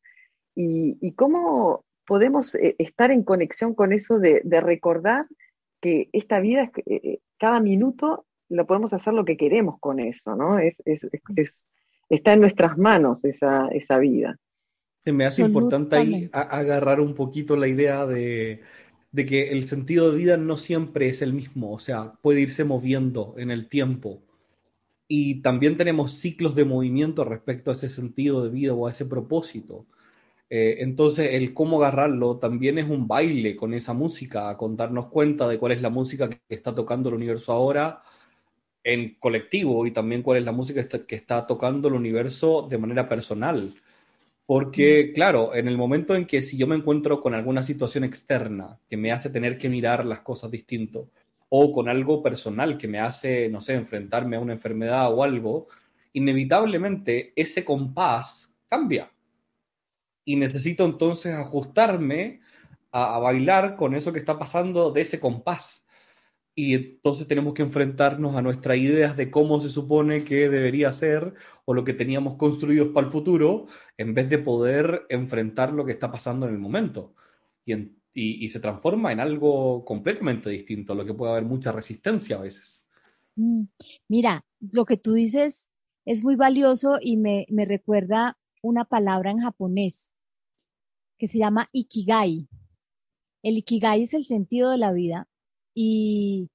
Y, 0.55 1.13
cómo 1.15 1.85
podemos 2.07 2.55
eh, 2.57 2.75
estar 2.79 3.11
en 3.11 3.23
conexión 3.23 3.75
con 3.75 3.93
eso 3.93 4.19
de, 4.19 4.43
recordar 4.61 5.27
que 5.81 6.11
esta 6.13 6.41
vida, 6.41 6.71
eh, 6.87 7.21
cada 7.39 7.61
minuto 7.61 8.27
lo 8.49 8.67
podemos 8.67 8.93
hacer 8.93 9.15
lo 9.15 9.25
que 9.25 9.37
queremos 9.37 9.79
con 9.79 10.01
eso, 10.01 10.35
¿no? 10.35 10.59
Es, 10.59 10.77
está 12.09 12.33
en 12.33 12.41
nuestras 12.41 12.77
manos 12.77 13.25
esa, 13.25 13.69
esa 13.69 13.99
vida. 13.99 14.37
Me 15.05 15.25
hace 15.25 15.43
importante 15.43 15.97
ahí 15.97 16.31
agarrar 16.33 17.01
un 17.01 17.15
poquito 17.15 17.57
la 17.57 17.69
idea 17.69 18.05
de, 18.05 18.61
de, 19.13 19.27
que 19.27 19.51
el 19.51 19.65
sentido 19.65 20.11
de 20.11 20.17
vida 20.17 20.37
no 20.37 20.59
siempre 20.59 21.09
es 21.09 21.23
el 21.23 21.33
mismo, 21.33 21.73
o 21.73 21.79
sea, 21.79 22.13
puede 22.23 22.41
irse 22.41 22.65
moviendo 22.65 23.35
en 23.39 23.51
el 23.51 23.69
tiempo. 23.69 24.23
Y 25.09 25.43
también 25.43 25.77
tenemos 25.79 26.13
ciclos 26.15 26.55
de 26.55 26.65
movimiento 26.65 27.25
respecto 27.25 27.71
a 27.71 27.75
ese 27.75 27.89
sentido 27.89 28.45
de 28.45 28.51
vida 28.51 28.75
o 28.75 28.87
a 28.87 28.91
ese 28.91 29.07
propósito. 29.07 29.87
Eh, 30.51 30.77
entonces, 30.81 31.35
el 31.35 31.55
cómo 31.55 31.79
agarrarlo 31.83 32.39
también 32.39 32.79
es 32.79 32.89
un 32.89 33.07
baile 33.09 33.57
con 33.57 33.75
esa 33.75 33.95
música, 33.95 34.57
con 34.57 34.77
darnos 34.77 35.07
cuenta 35.09 35.49
de 35.49 35.59
cuál 35.59 35.73
es 35.73 35.83
la 35.83 35.91
música 35.91 36.29
que 36.31 36.41
está 36.49 36.75
tocando 36.75 37.09
el 37.09 37.17
universo 37.17 37.53
ahora, 37.53 38.03
en 38.85 39.17
colectivo 39.21 39.87
y 39.87 39.93
también 39.93 40.23
cuál 40.23 40.39
es 40.39 40.45
la 40.45 40.53
música 40.53 40.89
que 41.07 41.17
está, 41.17 41.47
tocando 41.47 41.89
el 41.89 41.95
universo 41.95 42.67
de 42.71 42.79
manera 42.79 43.09
personal. 43.09 43.75
Porque, 44.49 45.13
claro, 45.15 45.55
en 45.55 45.69
el 45.69 45.77
momento 45.77 46.15
en 46.15 46.25
que 46.25 46.41
si 46.41 46.57
yo 46.57 46.67
me 46.67 46.75
encuentro 46.75 47.21
con 47.21 47.35
alguna 47.35 47.63
situación 47.63 48.05
externa 48.05 48.81
que 48.89 48.97
me 48.97 49.13
hace 49.13 49.29
tener 49.29 49.59
que 49.59 49.69
mirar 49.69 50.07
las 50.07 50.23
cosas 50.23 50.51
distinto, 50.51 51.11
o 51.51 51.71
con 51.71 51.87
algo 51.87 52.23
personal 52.23 52.79
que 52.79 52.89
me 52.89 52.99
hace, 52.99 53.51
no 53.51 53.61
sé, 53.61 53.75
enfrentarme 53.75 54.37
a 54.37 54.41
una 54.41 54.55
enfermedad 54.55 55.13
o 55.13 55.23
algo, 55.23 55.69
inevitablemente 56.15 57.35
ese 57.37 57.63
compás 57.63 58.59
cambia. 58.71 59.13
Y 60.25 60.37
necesito 60.37 60.87
entonces 60.87 61.35
ajustarme 61.35 62.41
a 62.91 63.19
bailar 63.19 63.77
con 63.77 63.95
eso 63.95 64.15
que 64.15 64.19
está 64.19 64.39
pasando 64.39 64.91
de 64.93 65.03
ese 65.03 65.21
compás 65.21 65.87
y 66.59 66.75
entonces 66.75 67.29
tenemos 67.29 67.55
que 67.55 67.63
enfrentarnos 67.63 68.35
a 68.35 68.43
nuestras 68.43 68.79
ideas 68.79 69.17
de 69.17 69.31
cómo 69.31 69.61
se 69.61 69.69
supone 69.69 70.25
que 70.25 70.49
debería 70.49 70.93
ser 70.93 71.35
o 71.65 71.73
lo 71.73 71.85
que 71.85 71.93
teníamos 71.93 72.35
construidos 72.35 72.89
para 72.89 73.07
el 73.07 73.13
futuro, 73.13 73.69
en 73.97 74.13
vez 74.13 74.29
de 74.29 74.39
poder 74.39 75.07
enfrentar 75.09 75.73
lo 75.73 75.85
que 75.85 75.93
está 75.93 76.11
pasando 76.11 76.49
en 76.49 76.55
el 76.55 76.59
momento. 76.59 77.15
Y, 77.65 77.95
y, 78.13 78.49
se 78.49 78.59
transforma 78.59 79.13
en 79.13 79.21
algo 79.21 79.85
completamente 79.85 80.51
distinto, 80.51 80.97
lo 80.97 81.07
que 81.07 81.15
puede 81.15 81.31
haber 81.31 81.45
mucha 81.45 81.71
resistencia 81.71 82.35
a 82.35 82.41
veces. 82.41 82.91
Mm, 83.37 83.67
mira, 84.09 84.45
lo 84.59 84.85
que 84.85 84.97
tú 84.97 85.13
dices 85.13 85.71
es 86.05 86.25
muy 86.25 86.35
valioso 86.35 86.99
y 87.01 87.19
me, 87.19 87.47
me 87.51 87.67
recuerda 87.67 88.37
una 88.63 88.85
palabra 88.85 89.31
en 89.31 89.39
japonés 89.39 90.13
que 91.19 91.29
se 91.29 91.39
llama 91.39 91.69
ikigai. 91.71 92.49
El 93.45 93.59
ikigai 93.59 94.03
es 94.03 94.13
el 94.13 94.25
sentido 94.25 94.73
de 94.73 94.79
la 94.79 94.91
vida 94.91 95.28
y 95.81 96.51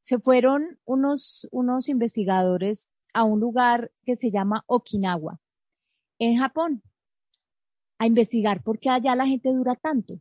se 0.00 0.18
fueron 0.18 0.78
unos, 0.86 1.46
unos 1.50 1.90
investigadores 1.90 2.88
a 3.12 3.24
un 3.24 3.40
lugar 3.40 3.92
que 4.04 4.16
se 4.16 4.30
llama 4.30 4.64
Okinawa, 4.66 5.38
en 6.18 6.38
Japón, 6.38 6.82
a 7.98 8.06
investigar 8.06 8.62
por 8.62 8.78
qué 8.78 8.88
allá 8.88 9.14
la 9.14 9.26
gente 9.26 9.52
dura 9.52 9.74
tanto, 9.74 10.18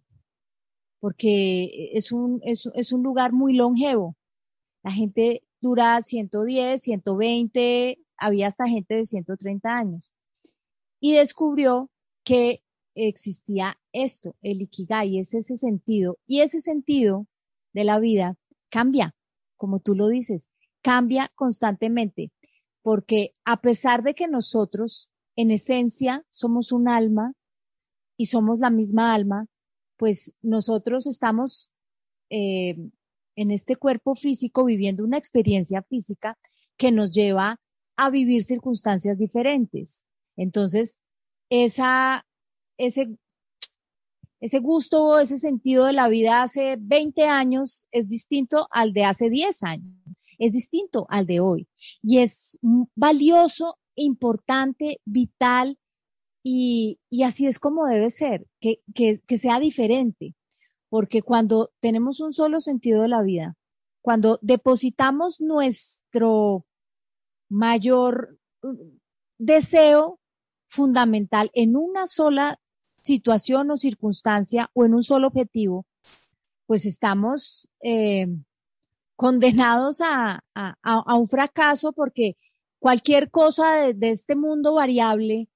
porque 0.99 1.91
es 1.93 2.11
un, 2.11 2.41
es, 2.43 2.69
es 2.75 2.91
un 2.91 3.01
lugar 3.01 3.31
muy 3.31 3.53
longevo. 3.53 4.17
La 4.83 4.91
gente 4.91 5.43
dura 5.61 6.01
110, 6.01 6.81
120, 6.81 7.97
había 8.17 8.47
hasta 8.47 8.67
gente 8.67 8.95
de 8.95 9.05
130 9.05 9.69
años. 9.69 10.11
Y 10.99 11.13
descubrió 11.13 11.89
que 12.25 12.61
existía 12.93 13.79
esto, 13.93 14.35
el 14.41 14.63
ikigai, 14.63 15.17
es 15.17 15.33
ese 15.33 15.55
sentido. 15.55 16.17
Y 16.27 16.41
ese 16.41 16.59
sentido 16.59 17.25
de 17.77 17.83
la 17.83 17.99
vida 17.99 18.35
cambia, 18.71 19.13
como 19.55 19.79
tú 19.79 19.93
lo 19.93 20.07
dices, 20.07 20.49
cambia 20.81 21.31
constantemente, 21.35 22.31
porque 22.81 23.35
a 23.45 23.61
pesar 23.61 24.01
de 24.01 24.15
que 24.15 24.27
nosotros 24.27 25.11
en 25.35 25.51
esencia 25.51 26.25
somos 26.31 26.71
un 26.71 26.87
alma 26.87 27.33
y 28.17 28.25
somos 28.25 28.61
la 28.61 28.71
misma 28.71 29.13
alma, 29.13 29.45
pues 29.95 30.33
nosotros 30.41 31.05
estamos 31.05 31.69
eh, 32.31 32.75
en 33.35 33.51
este 33.51 33.75
cuerpo 33.75 34.15
físico 34.15 34.65
viviendo 34.65 35.03
una 35.03 35.19
experiencia 35.19 35.83
física 35.83 36.35
que 36.77 36.91
nos 36.91 37.11
lleva 37.11 37.59
a 37.95 38.09
vivir 38.09 38.41
circunstancias 38.41 39.19
diferentes. 39.19 40.03
Entonces, 40.35 40.97
esa, 41.51 42.25
ese 42.79 43.19
ese 44.39 44.59
gusto, 44.59 45.19
ese 45.19 45.37
sentido 45.37 45.85
de 45.85 45.93
la 45.93 46.07
vida 46.07 46.43
hace 46.43 46.77
20 46.79 47.23
años 47.25 47.85
es 47.91 48.07
distinto 48.07 48.67
al 48.71 48.93
de 48.93 49.03
hace 49.03 49.29
10 49.29 49.63
años, 49.63 49.95
es 50.37 50.53
distinto 50.53 51.07
al 51.09 51.25
de 51.25 51.39
hoy. 51.39 51.67
Y 52.03 52.19
es 52.19 52.59
valioso, 52.95 53.77
importante, 53.95 55.01
vital, 55.05 55.79
y, 56.43 56.99
así 57.25 57.45
es 57.45 57.59
como 57.59 57.87
debe 57.87 58.09
ser, 58.09 58.47
que, 58.61 58.79
que 58.93 59.37
sea 59.37 59.59
diferente. 59.59 60.33
Porque 60.89 61.21
cuando 61.21 61.71
tenemos 61.81 62.21
un 62.21 62.31
solo 62.31 62.61
sentido 62.61 63.01
de 63.01 63.09
la 63.09 63.21
vida, 63.21 63.57
cuando 64.01 64.39
depositamos 64.41 65.41
nuestro 65.41 66.65
mayor 67.49 68.37
mm, 68.61 68.97
deseo 69.37 70.21
fundamental 70.67 71.51
en 71.53 71.75
una 71.75 72.07
sola 72.07 72.59
situación 73.07 73.71
o 73.71 73.77
circunstancia 73.77 74.69
o 74.73 74.85
en 74.85 74.93
un 74.93 75.03
solo 75.03 75.27
objetivo, 75.27 75.85
pues 76.67 76.85
estamos 76.85 77.67
eh, 77.81 78.27
condenados 79.15 80.01
a, 80.01 80.43
un 81.15 81.27
fracaso 81.27 81.93
porque 81.93 82.37
cualquier 82.79 83.31
cosa 83.31 83.93
de, 83.93 84.09
este 84.11 84.35
mundo 84.35 84.75
variable, 84.75 85.49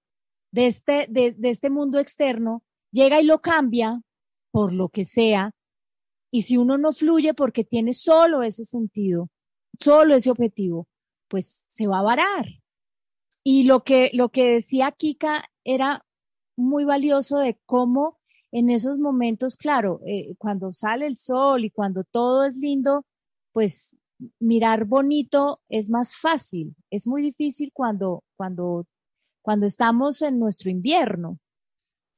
de 0.52 0.66
este, 0.66 1.08
de, 1.10 1.36
este 1.44 1.70
mundo 1.70 2.00
externo, 2.00 2.64
llega 2.92 3.22
y 3.22 3.26
lo 3.26 3.40
cambia 3.42 4.02
por 4.52 4.74
lo 4.74 4.90
que 4.90 5.04
sea. 5.04 5.52
Y 6.32 6.44
si 6.44 6.58
uno 6.58 6.78
no 6.78 6.94
fluye 6.94 7.34
porque 7.34 7.64
tiene 7.64 7.94
solo 7.94 8.42
ese 8.42 8.64
sentido, 8.64 9.30
solo 9.80 10.16
ese 10.16 10.32
objetivo, 10.32 10.88
pues 11.28 11.66
se 11.68 11.88
va 11.88 12.00
a 12.00 12.04
varar. 12.04 12.46
Y 13.44 13.64
lo 13.66 13.84
que, 13.84 14.10
lo 14.14 14.30
que 14.30 14.54
decía 14.54 14.92
Kika 14.92 15.50
era 15.64 16.06
muy 16.62 16.86
valioso 16.86 17.40
de 17.40 17.60
cómo 17.66 18.20
en 18.52 18.70
esos 18.70 18.98
momentos, 18.98 19.56
claro, 19.56 20.02
eh, 20.06 20.36
cuando 20.38 20.74
sale 20.74 21.08
el 21.08 21.18
sol 21.18 21.64
y 21.64 21.72
cuando 21.72 22.04
todo 22.04 22.46
es 22.46 22.56
lindo, 22.56 23.06
pues 23.54 23.98
mirar 24.40 24.86
bonito 24.86 25.62
es 25.70 25.90
más 25.90 26.16
fácil. 26.16 26.76
Es 26.90 27.08
muy 27.08 27.22
difícil 27.22 27.72
cuando, 27.74 28.24
cuando, 28.36 28.86
cuando 29.42 29.66
estamos 29.66 30.22
en 30.22 30.40
nuestro 30.40 30.70
invierno. 30.70 31.40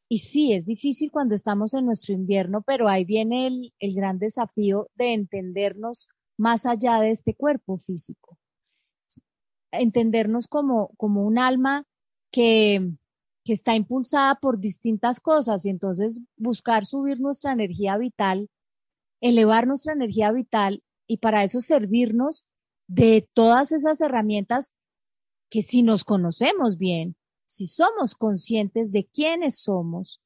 Y 0.10 0.20
sí, 0.20 0.54
es 0.54 0.66
difícil 0.66 1.12
cuando 1.12 1.34
estamos 1.34 1.74
en 1.74 1.86
nuestro 1.86 2.14
invierno, 2.14 2.62
pero 2.62 2.90
ahí 2.90 3.06
viene 3.06 3.48
el, 3.48 3.74
el 3.80 3.96
gran 3.96 4.20
desafío 4.20 4.90
de 4.96 5.14
entendernos 5.14 6.08
más 6.38 6.66
allá 6.66 7.00
de 7.00 7.12
este 7.12 7.36
cuerpo 7.36 7.78
físico. 7.78 8.38
Entendernos 9.72 10.48
como, 10.48 10.90
como 10.98 11.26
un 11.26 11.40
alma 11.40 11.86
que, 12.32 12.92
que 13.44 13.54
está 13.54 13.76
impulsada 13.76 14.36
por 14.36 14.60
distintas 14.60 15.20
cosas 15.20 15.66
y 15.66 15.70
entonces 15.70 16.22
buscar 16.38 16.86
subir 16.86 17.20
nuestra 17.20 17.52
energía 17.52 17.98
vital, 17.98 18.50
elevar 19.22 19.68
nuestra 19.68 19.94
energía 19.94 20.32
vital 20.32 20.84
y 21.08 21.18
para 21.18 21.44
eso 21.44 21.62
servirnos 21.62 22.46
de 22.88 23.28
todas 23.34 23.72
esas 23.72 24.02
herramientas 24.02 24.72
que 25.50 25.62
si 25.62 25.84
nos 25.84 26.04
conocemos 26.04 26.78
bien, 26.78 27.16
si 27.46 27.68
somos 27.68 28.16
conscientes 28.16 28.92
de 28.92 29.06
quiénes 29.06 29.60
somos, 29.60 30.22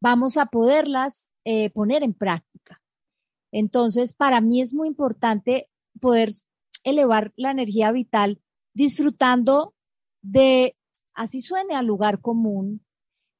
vamos 0.00 0.36
a 0.36 0.46
poderlas 0.46 1.30
eh, 1.44 1.70
poner 1.70 2.02
en 2.02 2.14
práctica. 2.14 2.82
Entonces, 3.52 4.12
para 4.12 4.40
mí 4.40 4.60
es 4.60 4.74
muy 4.74 4.88
importante 4.88 5.68
poder 6.00 6.30
elevar 6.84 7.32
la 7.36 7.50
energía 7.50 7.92
vital 7.92 8.40
disfrutando 8.74 9.74
de, 10.22 10.76
así 11.18 11.40
suene 11.40 11.74
al 11.74 11.86
lugar 11.86 12.20
común, 12.20 12.86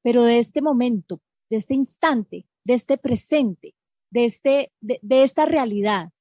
pero 0.03 0.23
de 0.23 0.37
este 0.37 0.61
momento, 0.61 1.21
de 1.49 1.57
este 1.57 1.73
instante, 1.73 2.45
de 2.65 2.73
este 2.73 2.97
presente, 2.97 3.73
de, 4.11 4.25
este, 4.25 4.73
de, 4.81 4.99
de 5.01 5.23
esta 5.23 5.45
realidad. 5.45 6.11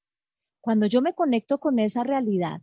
Cuando 0.60 0.86
yo 0.86 1.02
me 1.02 1.14
conecto 1.14 1.58
con 1.58 1.78
esa 1.78 2.04
realidad, 2.04 2.62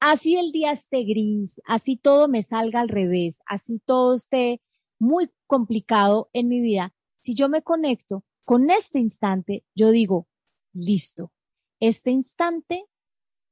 así 0.00 0.36
el 0.36 0.50
día 0.50 0.72
esté 0.72 1.04
gris, 1.04 1.60
así 1.66 1.96
todo 1.96 2.28
me 2.28 2.42
salga 2.42 2.80
al 2.80 2.88
revés, 2.88 3.40
así 3.46 3.80
todo 3.84 4.14
esté 4.14 4.60
muy 4.98 5.30
complicado 5.46 6.28
en 6.32 6.48
mi 6.48 6.60
vida, 6.60 6.94
si 7.22 7.34
yo 7.34 7.48
me 7.48 7.62
conecto 7.62 8.24
con 8.44 8.70
este 8.70 8.98
instante, 8.98 9.64
yo 9.74 9.90
digo, 9.90 10.28
listo, 10.72 11.32
este 11.80 12.10
instante 12.10 12.86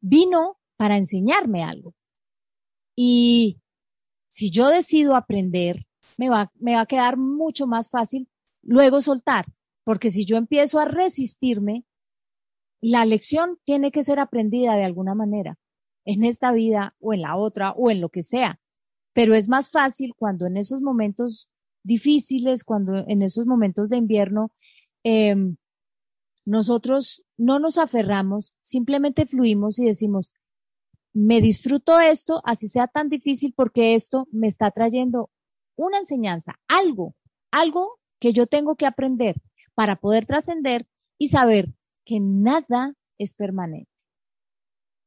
vino 0.01 0.59
para 0.77 0.97
enseñarme 0.97 1.63
algo. 1.63 1.95
Y 2.97 3.61
si 4.35 4.51
yo 4.51 4.69
decido 4.69 5.15
aprender, 5.15 5.87
me 6.19 6.29
va, 6.29 6.51
me 6.59 6.75
va 6.75 6.81
a 6.81 6.87
quedar 6.87 7.17
mucho 7.17 7.69
más 7.69 7.89
fácil 7.89 8.29
luego 8.63 9.01
soltar, 9.01 9.47
porque 9.85 10.11
si 10.11 10.25
yo 10.25 10.37
empiezo 10.37 10.81
a 10.81 10.87
resistirme, 10.87 11.85
la 12.81 13.05
lección 13.05 13.61
tiene 13.65 13.93
que 13.93 14.03
ser 14.03 14.19
aprendida 14.19 14.75
de 14.75 14.83
alguna 14.83 15.15
manera, 15.15 15.57
en 16.05 16.25
esta 16.25 16.51
vida 16.51 16.97
o 16.99 17.15
en 17.15 17.21
la 17.21 17.37
otra 17.37 17.75
o 17.77 17.93
en 17.93 18.01
lo 18.01 18.09
que 18.09 18.25
sea. 18.25 18.59
Pero 19.13 19.37
es 19.37 19.49
más 19.49 19.71
fácil 19.71 20.15
cuando 20.17 20.47
en 20.47 20.57
esos 20.57 20.81
momentos 20.81 21.49
difíciles, 21.85 22.65
cuando 22.65 23.05
en 23.07 23.23
esos 23.23 23.47
momentos 23.47 23.89
de 23.89 23.99
invierno, 23.99 24.51
em, 25.05 25.55
nosotros 26.45 27.25
no 27.37 27.61
nos 27.61 27.79
aferramos, 27.79 28.57
simplemente 28.63 29.27
fluimos 29.27 29.79
y 29.79 29.85
decimos, 29.85 30.33
me 31.15 31.41
disfruto 31.41 31.99
esto, 32.01 32.43
así 32.45 32.69
sea 32.69 32.89
tan 32.89 33.09
difícil, 33.09 33.55
porque 33.57 33.95
esto 33.95 34.27
me 34.33 34.49
está 34.49 34.71
trayendo 34.73 35.31
una 35.77 35.99
enseñanza, 35.99 36.59
algo, 36.69 37.15
algo 37.51 38.01
que 38.21 38.33
yo 38.33 38.47
tengo 38.47 38.77
que 38.77 38.87
aprender 38.87 39.41
para 39.75 39.97
poder 39.97 40.27
trascender 40.27 40.87
y 41.19 41.29
saber 41.29 41.73
que 42.05 42.21
nada 42.21 42.95
es 43.19 43.33
permanente. 43.33 43.91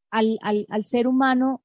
Al, 0.09 0.39
al, 0.41 0.85
ser 0.85 1.07
humano 1.07 1.61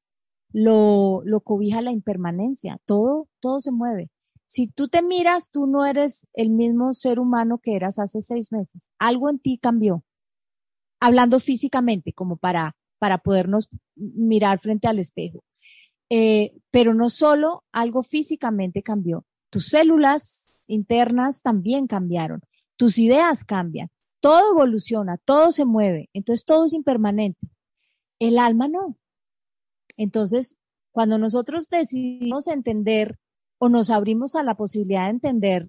lo, 0.53 1.23
lo 1.25 1.41
cobija 1.41 1.81
la 1.81 1.93
impermanencia, 1.93 2.81
todo, 2.85 3.29
todo 3.41 3.61
se 3.61 3.71
mueve. 3.71 4.11
Si 4.49 4.67
tú 4.67 4.89
te 4.89 5.03
miras, 5.03 5.51
tú 5.51 5.67
no 5.67 5.87
eres 5.87 6.27
el 6.35 6.51
mismo 6.51 6.93
ser 6.93 7.21
humano 7.21 7.59
que 7.59 7.77
eras 7.77 7.99
hace 7.99 8.21
seis 8.21 8.53
meses. 8.53 8.91
Algo 8.99 9.31
en 9.31 9.39
ti 9.39 9.59
cambió. 9.59 10.05
Hablando 11.01 11.39
físicamente, 11.39 12.13
como 12.13 12.37
para, 12.37 12.77
para 13.03 13.19
podernos 13.19 13.69
mirar 13.97 14.61
frente 14.61 14.87
al 14.87 15.01
espejo. 15.01 15.43
Eh, 16.09 16.55
pero 16.71 16.95
no 16.95 17.11
solo 17.11 17.65
algo 17.73 18.05
físicamente 18.05 18.81
cambió, 18.81 19.25
tus 19.51 19.67
células 19.67 20.63
internas 20.69 21.43
también 21.43 21.89
cambiaron, 21.89 22.43
tus 22.77 22.99
ideas 22.99 23.43
cambian, 23.43 23.89
todo 24.21 24.53
evoluciona, 24.53 25.19
todo 25.19 25.51
se 25.51 25.65
mueve, 25.65 26.11
entonces 26.13 26.45
todo 26.45 26.67
es 26.67 26.75
impermanente. 26.75 27.41
El 28.21 28.39
alma 28.39 28.69
no. 28.69 28.97
Entonces, 29.97 30.59
cuando 30.93 31.19
nosotros 31.19 31.69
decidimos 31.69 32.47
entender 32.47 33.19
o 33.59 33.69
nos 33.69 33.91
abrimos 33.91 34.37
a 34.37 34.45
la 34.45 34.55
posibilidad 34.55 35.07
de 35.07 35.11
entender 35.11 35.69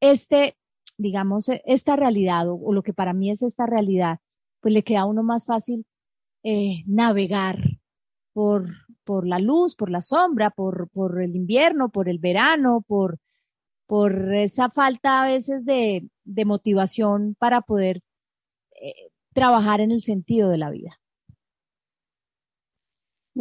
este, 0.00 0.56
digamos, 0.96 1.50
esta 1.66 1.96
realidad 1.96 2.48
o, 2.48 2.72
lo 2.72 2.82
que 2.82 2.94
para 2.94 3.12
mí 3.12 3.30
es 3.30 3.42
esta 3.42 3.66
realidad, 3.66 4.20
pues 4.62 4.72
le 4.72 4.84
queda 4.84 5.00
a 5.00 5.06
uno 5.06 5.22
más 5.22 5.44
fácil 5.44 5.84
eh, 6.44 6.84
navegar 6.86 7.58
por, 8.32 8.68
por 9.02 9.26
la 9.26 9.38
luz, 9.38 9.74
por 9.74 9.90
la 9.90 10.02
sombra, 10.02 10.50
por, 10.50 10.88
por 10.90 11.22
el 11.22 11.34
invierno, 11.34 11.88
por 11.88 12.08
el 12.08 12.18
verano, 12.18 12.84
por, 12.86 13.18
por 13.86 14.34
esa 14.34 14.70
falta 14.70 15.22
a 15.22 15.26
veces 15.26 15.64
de, 15.64 16.08
de 16.24 16.44
motivación 16.44 17.34
para 17.38 17.62
poder 17.62 18.02
eh, 18.80 19.10
trabajar 19.32 19.80
en 19.80 19.90
el 19.90 20.02
sentido 20.02 20.50
de 20.50 20.58
la 20.58 20.70
vida. 20.70 21.00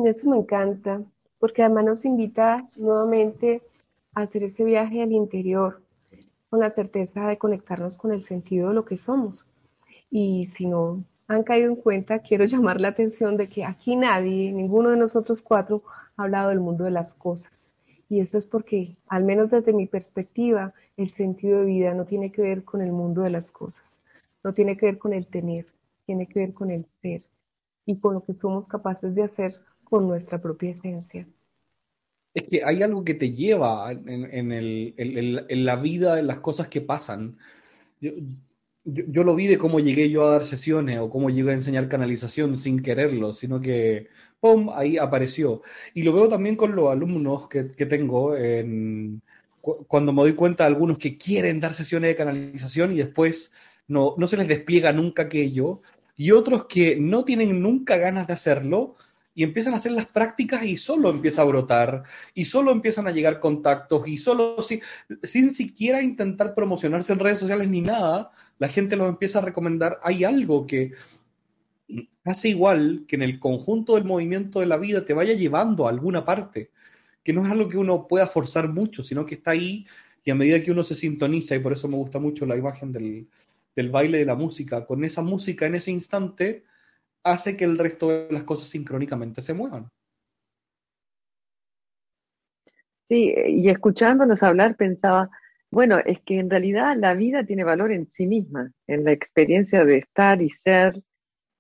Eso 0.05 0.29
me 0.29 0.37
encanta, 0.37 1.03
porque 1.39 1.61
además 1.61 1.85
nos 1.85 2.05
invita 2.05 2.67
nuevamente 2.77 3.61
a 4.15 4.21
hacer 4.21 4.43
ese 4.43 4.63
viaje 4.63 5.03
al 5.03 5.11
interior 5.11 5.83
con 6.49 6.59
la 6.59 6.69
certeza 6.69 7.27
de 7.27 7.37
conectarnos 7.37 7.97
con 7.97 8.11
el 8.11 8.21
sentido 8.21 8.69
de 8.69 8.75
lo 8.75 8.85
que 8.85 8.97
somos. 8.97 9.45
Y 10.09 10.47
si 10.47 10.67
no 10.67 11.03
han 11.27 11.43
caído 11.43 11.69
en 11.69 11.75
cuenta, 11.75 12.19
quiero 12.19 12.45
llamar 12.45 12.81
la 12.81 12.89
atención 12.89 13.38
de 13.38 13.47
que 13.47 13.63
aquí 13.63 13.95
nadie, 13.95 14.51
ninguno 14.51 14.89
de 14.89 14.97
nosotros 14.97 15.41
cuatro, 15.41 15.83
ha 16.15 16.23
hablado 16.23 16.49
del 16.49 16.59
mundo 16.59 16.83
de 16.83 16.91
las 16.91 17.13
cosas. 17.13 17.71
Y 18.09 18.19
eso 18.19 18.38
es 18.38 18.45
porque, 18.45 18.95
al 19.07 19.23
menos 19.23 19.49
desde 19.49 19.73
mi 19.73 19.88
perspectiva, 19.88 20.73
el 20.97 21.09
sentido 21.09 21.59
de 21.59 21.65
vida 21.65 21.93
no 21.93 22.05
tiene 22.05 22.31
que 22.31 22.41
ver 22.41 22.63
con 22.63 22.81
el 22.81 22.91
mundo 22.91 23.21
de 23.21 23.29
las 23.29 23.51
cosas, 23.51 23.99
no 24.43 24.53
tiene 24.53 24.77
que 24.77 24.86
ver 24.86 24.97
con 24.97 25.13
el 25.13 25.25
tener, 25.27 25.65
tiene 26.05 26.27
que 26.27 26.39
ver 26.39 26.53
con 26.53 26.69
el 26.69 26.86
ser 26.86 27.23
y 27.86 27.97
con 27.97 28.13
lo 28.13 28.23
que 28.23 28.33
somos 28.33 28.67
capaces 28.67 29.15
de 29.15 29.23
hacer 29.23 29.55
con 29.83 30.07
nuestra 30.07 30.41
propia 30.41 30.71
esencia. 30.71 31.27
Es 32.33 32.43
que 32.49 32.63
hay 32.63 32.81
algo 32.81 33.03
que 33.03 33.13
te 33.13 33.31
lleva 33.31 33.91
en, 33.91 35.65
la 35.65 35.75
vida, 35.75 36.19
en 36.19 36.27
las 36.27 36.39
cosas 36.39 36.67
que 36.67 36.81
pasan. 36.81 37.38
Yo, 38.01 38.12
yo, 38.85 39.23
lo 39.23 39.35
vi 39.35 39.47
de 39.47 39.57
cómo 39.57 39.79
llegué 39.79 40.09
yo 40.09 40.25
a 40.27 40.31
dar 40.31 40.43
sesiones 40.43 40.99
o 40.99 41.09
cómo 41.09 41.29
llegué 41.29 41.51
a 41.51 41.53
enseñar 41.53 41.87
canalización 41.87 42.57
sin 42.57 42.81
quererlo, 42.81 43.33
sino 43.33 43.61
que, 43.61 44.09
¡pum!, 44.39 44.69
ahí 44.73 44.97
apareció. 44.97 45.61
Y 45.93 46.03
lo 46.03 46.13
veo 46.13 46.29
también 46.29 46.55
con 46.55 46.75
los 46.75 46.91
alumnos 46.91 47.47
que, 47.47 47.71
que 47.71 47.85
tengo, 47.85 48.35
en, 48.35 49.21
cuando 49.61 50.11
me 50.13 50.21
doy 50.23 50.33
cuenta 50.33 50.65
de 50.65 50.69
algunos 50.69 50.97
que 50.97 51.17
quieren 51.17 51.59
dar 51.59 51.73
sesiones 51.73 52.09
de 52.09 52.15
canalización 52.15 52.91
y 52.91 52.97
después 52.97 53.53
no, 53.87 54.15
no 54.17 54.27
se 54.27 54.37
les 54.37 54.47
despliega 54.47 54.91
nunca 54.91 55.23
aquello, 55.23 55.81
y 56.15 56.31
otros 56.31 56.65
que 56.67 56.95
no 56.97 57.25
tienen 57.25 57.61
nunca 57.61 57.97
ganas 57.97 58.27
de 58.27 58.33
hacerlo, 58.33 58.95
y 59.35 59.43
empiezan 59.43 59.73
a 59.73 59.77
hacer 59.77 59.93
las 59.93 60.05
prácticas 60.05 60.63
y 60.63 60.77
solo 60.77 61.09
empieza 61.09 61.41
a 61.41 61.45
brotar 61.45 62.03
y 62.33 62.45
solo 62.45 62.71
empiezan 62.71 63.07
a 63.07 63.11
llegar 63.11 63.39
contactos 63.39 64.07
y 64.07 64.17
solo 64.17 64.57
sin 65.23 65.53
siquiera 65.53 66.01
intentar 66.01 66.53
promocionarse 66.53 67.13
en 67.13 67.19
redes 67.19 67.39
sociales 67.39 67.67
ni 67.67 67.81
nada, 67.81 68.31
la 68.59 68.67
gente 68.67 68.95
los 68.95 69.09
empieza 69.09 69.39
a 69.39 69.43
recomendar. 69.43 69.99
Hay 70.03 70.23
algo 70.23 70.65
que 70.65 70.93
hace 72.23 72.49
igual 72.49 73.05
que 73.07 73.15
en 73.15 73.21
el 73.21 73.39
conjunto 73.39 73.95
del 73.95 74.05
movimiento 74.05 74.59
de 74.59 74.65
la 74.65 74.77
vida 74.77 75.05
te 75.05 75.13
vaya 75.13 75.33
llevando 75.33 75.85
a 75.85 75.89
alguna 75.89 76.25
parte, 76.25 76.71
que 77.23 77.33
no 77.33 77.45
es 77.45 77.51
algo 77.51 77.69
que 77.69 77.77
uno 77.77 78.07
pueda 78.07 78.27
forzar 78.27 78.69
mucho, 78.69 79.03
sino 79.03 79.25
que 79.25 79.35
está 79.35 79.51
ahí 79.51 79.85
y 80.23 80.31
a 80.31 80.35
medida 80.35 80.63
que 80.63 80.71
uno 80.71 80.83
se 80.83 80.95
sintoniza, 80.95 81.55
y 81.55 81.59
por 81.59 81.73
eso 81.73 81.87
me 81.87 81.97
gusta 81.97 82.19
mucho 82.19 82.45
la 82.45 82.55
imagen 82.55 82.91
del, 82.93 83.27
del 83.75 83.89
baile 83.89 84.19
de 84.19 84.25
la 84.25 84.35
música, 84.35 84.85
con 84.85 85.03
esa 85.03 85.21
música 85.21 85.65
en 85.65 85.75
ese 85.75 85.91
instante, 85.91 86.63
hace 87.23 87.57
que 87.57 87.65
el 87.65 87.77
resto 87.77 88.09
de 88.09 88.27
las 88.31 88.43
cosas 88.43 88.69
sincrónicamente 88.69 89.41
se 89.41 89.53
muevan. 89.53 89.89
Sí, 93.09 93.33
y 93.47 93.69
escuchándonos 93.69 94.41
hablar 94.43 94.75
pensaba, 94.77 95.29
bueno, 95.73 95.99
es 96.05 96.21
que 96.21 96.39
en 96.39 96.49
realidad 96.49 96.95
la 96.97 97.15
vida 97.15 97.43
tiene 97.45 97.63
valor 97.63 97.91
en 97.91 98.09
sí 98.09 98.27
misma, 98.27 98.71
en 98.88 99.03
la 99.03 99.12
experiencia 99.12 99.83
de 99.86 99.97
estar 99.97 100.41
y 100.41 100.49
ser 100.49 101.01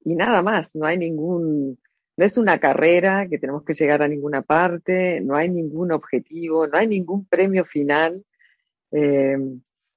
y 0.05 0.15
nada 0.15 0.41
más, 0.41 0.75
no 0.75 0.85
hay 0.85 0.97
ningún, 0.97 1.79
no 2.17 2.25
es 2.25 2.37
una 2.37 2.59
carrera 2.59 3.27
que 3.29 3.39
tenemos 3.39 3.63
que 3.63 3.73
llegar 3.73 4.01
a 4.01 4.07
ninguna 4.07 4.41
parte, 4.41 5.21
no 5.21 5.35
hay 5.35 5.49
ningún 5.49 5.91
objetivo, 5.91 6.67
no 6.67 6.77
hay 6.77 6.87
ningún 6.87 7.25
premio 7.25 7.65
final. 7.65 8.23
Eh, 8.91 9.37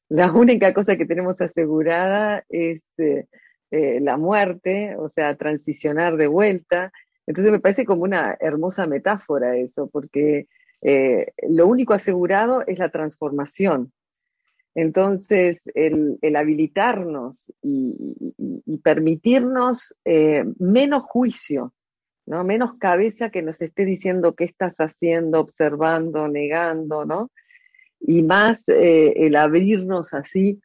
la 0.08 0.32
única 0.32 0.72
cosa 0.72 0.96
que 0.96 1.06
tenemos 1.06 1.40
asegurada 1.40 2.44
es 2.48 2.82
eh, 2.98 3.26
eh, 3.70 4.00
la 4.00 4.16
muerte, 4.16 4.94
o 4.96 5.08
sea, 5.08 5.36
transicionar 5.36 6.16
de 6.16 6.28
vuelta. 6.28 6.92
Entonces 7.26 7.52
me 7.52 7.60
parece 7.60 7.84
como 7.84 8.04
una 8.04 8.36
hermosa 8.40 8.86
metáfora 8.86 9.56
eso, 9.56 9.88
porque 9.90 10.46
lo 11.48 11.66
único 11.66 11.94
asegurado 11.94 12.62
es 12.64 12.78
la 12.78 12.90
transformación. 12.90 13.92
Entonces, 14.76 15.58
el, 15.74 16.18
habilitarnos 16.36 17.50
y, 17.62 17.96
permitirnos 18.84 19.96
eh, 20.04 20.44
menos 20.58 21.02
juicio, 21.02 21.72
¿no? 22.26 22.44
menos 22.44 22.74
cabeza 22.78 23.30
que 23.30 23.42
nos 23.42 23.60
esté 23.62 23.84
diciendo 23.84 24.34
qué 24.34 24.44
estás 24.44 24.76
haciendo, 24.76 25.40
observando, 25.40 26.28
negando, 26.28 27.04
¿no? 27.04 27.32
Y 27.98 28.22
más 28.22 28.64
el 28.68 29.34
abrirnos 29.34 30.12
así 30.12 30.60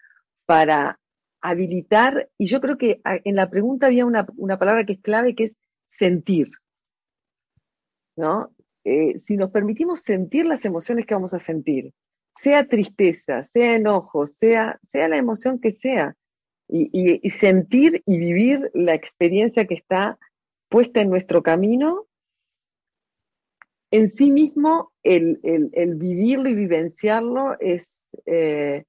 para 0.45 0.99
habilitar, 1.39 2.29
y 2.37 2.47
yo 2.47 2.59
creo 2.61 2.77
que 2.77 2.99
ah, 3.05 3.17
en 3.23 3.35
la 3.35 3.49
pregunta 3.49 3.87
había 3.87 4.05
una, 4.05 4.25
palabra 4.59 4.85
que 4.85 4.93
es 4.93 5.01
clave, 5.01 5.33
que 5.33 5.45
es 5.45 5.53
sentir, 5.89 6.51
¿no? 8.17 8.51
eh, 8.83 9.19
si 9.19 9.37
nos 9.37 9.51
permitimos 9.51 10.01
sentir 10.01 10.45
las 10.45 10.65
emociones 10.65 11.05
que 11.05 11.13
vamos 11.13 11.33
a 11.33 11.39
sentir, 11.39 11.93
sea 12.37 12.67
tristeza, 12.67 13.47
sea 13.53 13.75
enojo, 13.75 14.27
sea, 14.27 14.79
sea 14.91 15.07
la 15.07 15.17
emoción 15.17 15.59
que 15.59 15.71
sea, 15.71 16.15
y, 16.67 17.29
sentir 17.31 18.01
y 18.05 18.17
vivir 18.17 18.71
la 18.73 18.93
experiencia 18.93 19.67
que 19.67 19.73
está 19.73 20.17
puesta 20.69 21.01
en 21.01 21.09
nuestro 21.09 21.43
camino, 21.43 22.05
en 23.91 24.09
sí 24.09 24.31
mismo 24.31 24.93
el, 25.03 25.39
vivirlo 25.97 26.49
y 26.49 26.55
vivenciarlo 26.55 27.59
es, 27.59 27.99
eh, 28.25 28.85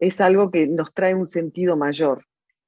es 0.00 0.20
algo 0.20 0.50
que 0.50 0.66
nos 0.66 0.92
trae 0.92 1.14
un 1.14 1.28
sentido 1.28 1.76
mayor. 1.76 2.26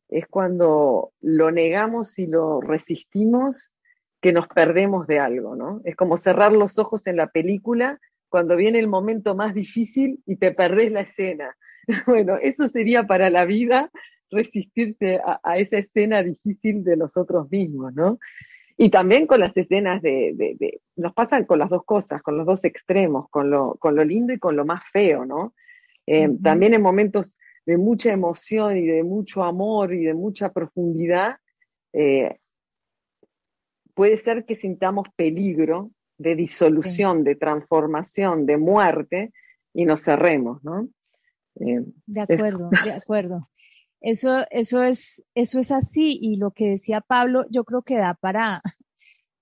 Es 0.08 0.28
cuando 0.28 1.12
lo 1.20 1.50
negamos 1.50 2.18
y 2.20 2.26
lo 2.26 2.61
resistimos 2.61 3.72
que 4.20 4.32
nos 4.32 4.46
perdemos 4.46 5.08
de 5.08 5.18
algo, 5.18 5.56
¿no? 5.56 5.80
Es 5.85 5.96
como 5.96 6.16
cerrar 6.16 6.52
los 6.52 6.78
ojos 6.78 7.06
en 7.08 7.16
la 7.16 7.26
película 7.26 7.98
cuando 8.33 8.57
viene 8.57 8.79
el 8.79 8.88
momento 8.88 9.35
más 9.35 9.53
difícil 9.55 10.23
y 10.25 10.37
te 10.37 10.53
perdés 10.53 10.90
la 10.90 11.03
escena. 11.03 11.55
Bueno, 12.07 12.38
eso 12.40 12.68
sería 12.68 13.03
para 13.09 13.29
la 13.29 13.45
vida 13.45 13.90
resistirse 14.31 15.21
a, 15.42 15.59
esa 15.59 15.79
escena 15.79 16.23
difícil 16.23 16.85
de 16.85 16.97
nosotros 16.97 17.51
mismos, 17.51 17.92
¿no? 17.92 18.18
Y 18.79 18.88
también 18.88 19.27
con 19.27 19.40
las 19.40 19.55
escenas 19.57 20.01
de, 20.01 20.81
nos 20.97 21.12
pasan 21.12 21.45
con 21.45 21.59
las 21.59 21.68
dos 21.68 21.85
cosas, 21.85 22.23
con 22.23 22.38
los 22.38 22.47
dos 22.47 22.64
extremos, 22.64 23.29
con 23.31 23.51
lo, 23.51 23.75
con 23.81 23.97
lo 23.97 24.05
lindo 24.05 24.33
y 24.33 24.38
con 24.38 24.57
lo 24.57 24.64
más 24.64 24.83
feo, 24.92 25.27
¿no? 25.27 25.55
Eh, 26.07 26.31
también 26.42 26.73
en 26.73 26.83
momentos 26.83 27.37
de 27.66 27.77
mucha 27.77 28.12
emoción 28.12 28.79
y 28.79 28.87
de 28.87 29.03
mucho 29.03 29.42
amor 29.42 29.92
y 29.92 30.05
de 30.05 30.14
mucha 30.14 30.53
profundidad, 30.53 31.37
eh, 31.92 32.38
puede 33.92 34.16
ser 34.16 34.47
que 34.47 34.57
sintamos 34.57 35.09
peligro 35.16 35.90
de 36.22 36.37
disolución, 36.37 37.24
de 37.24 37.37
transformación, 37.37 38.46
de 38.46 38.56
muerte 38.56 39.32
y 39.74 39.85
nos 39.85 40.02
cerremos, 40.02 40.62
¿no? 40.64 40.88
Eh, 41.61 41.85
de 42.06 42.20
acuerdo, 42.20 42.70
de 42.85 42.92
acuerdo. 42.92 43.48
Eso, 44.00 44.44
eso, 44.50 44.82
es, 44.82 45.24
eso 45.35 45.61
es 45.61 45.70
así 45.70 46.18
y 46.20 46.37
lo 46.37 46.50
que 46.50 46.70
decía 46.70 47.00
Pablo 47.00 47.44
yo 47.50 47.64
creo 47.64 47.82
que 47.82 47.96
da 47.96 48.14
para, 48.14 48.62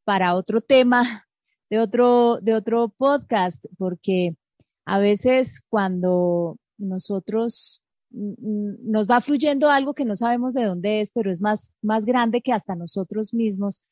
para 0.04 0.34
otro 0.34 0.60
tema 0.60 1.26
de 1.70 1.78
otro, 1.78 2.40
de 2.42 2.54
otro 2.54 2.88
podcast, 2.88 3.64
porque 3.78 4.36
a 4.84 4.98
veces 4.98 5.62
cuando 5.68 6.58
nosotros 6.78 7.82
mm, 8.10 8.32
mm, 8.38 8.90
nos 8.90 9.06
va 9.06 9.20
fluyendo 9.20 9.70
algo 9.70 9.94
que 9.94 10.04
no 10.04 10.16
sabemos 10.16 10.52
de 10.52 10.64
dónde 10.64 11.00
es, 11.00 11.12
pero 11.12 11.30
es 11.30 11.40
más, 11.40 11.72
más 11.80 12.04
grande 12.04 12.42
que 12.42 12.52
hasta 12.52 12.74
nosotros 12.74 13.32
mismos, 13.32 13.82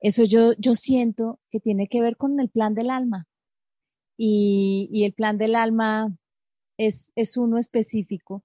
eso 0.00 0.24
yo, 0.24 0.52
yo 0.58 0.74
siento 0.74 1.40
que 1.50 1.60
tiene 1.60 1.88
que 1.88 2.00
ver 2.00 2.16
con 2.16 2.38
el 2.40 2.48
plan 2.48 2.74
del 2.74 2.90
alma. 2.90 3.26
Y, 4.18 4.88
y 4.92 5.04
el 5.04 5.12
plan 5.12 5.38
del 5.38 5.54
alma 5.54 6.16
es, 6.78 7.12
es 7.16 7.36
uno 7.36 7.58
específico 7.58 8.44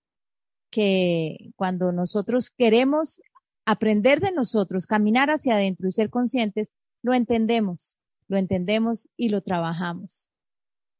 que 0.70 1.52
cuando 1.56 1.92
nosotros 1.92 2.50
queremos 2.50 3.22
aprender 3.66 4.20
de 4.20 4.32
nosotros, 4.32 4.88
caminar 4.88 5.30
hacia 5.30 5.56
adentro 5.56 5.88
y 5.88 5.92
ser 5.92 6.10
conscientes, 6.10 6.72
lo 7.04 7.14
entendemos, 7.14 7.96
lo 8.28 8.38
entendemos 8.38 9.10
y 9.18 9.30
lo 9.30 9.42
trabajamos. 9.42 10.30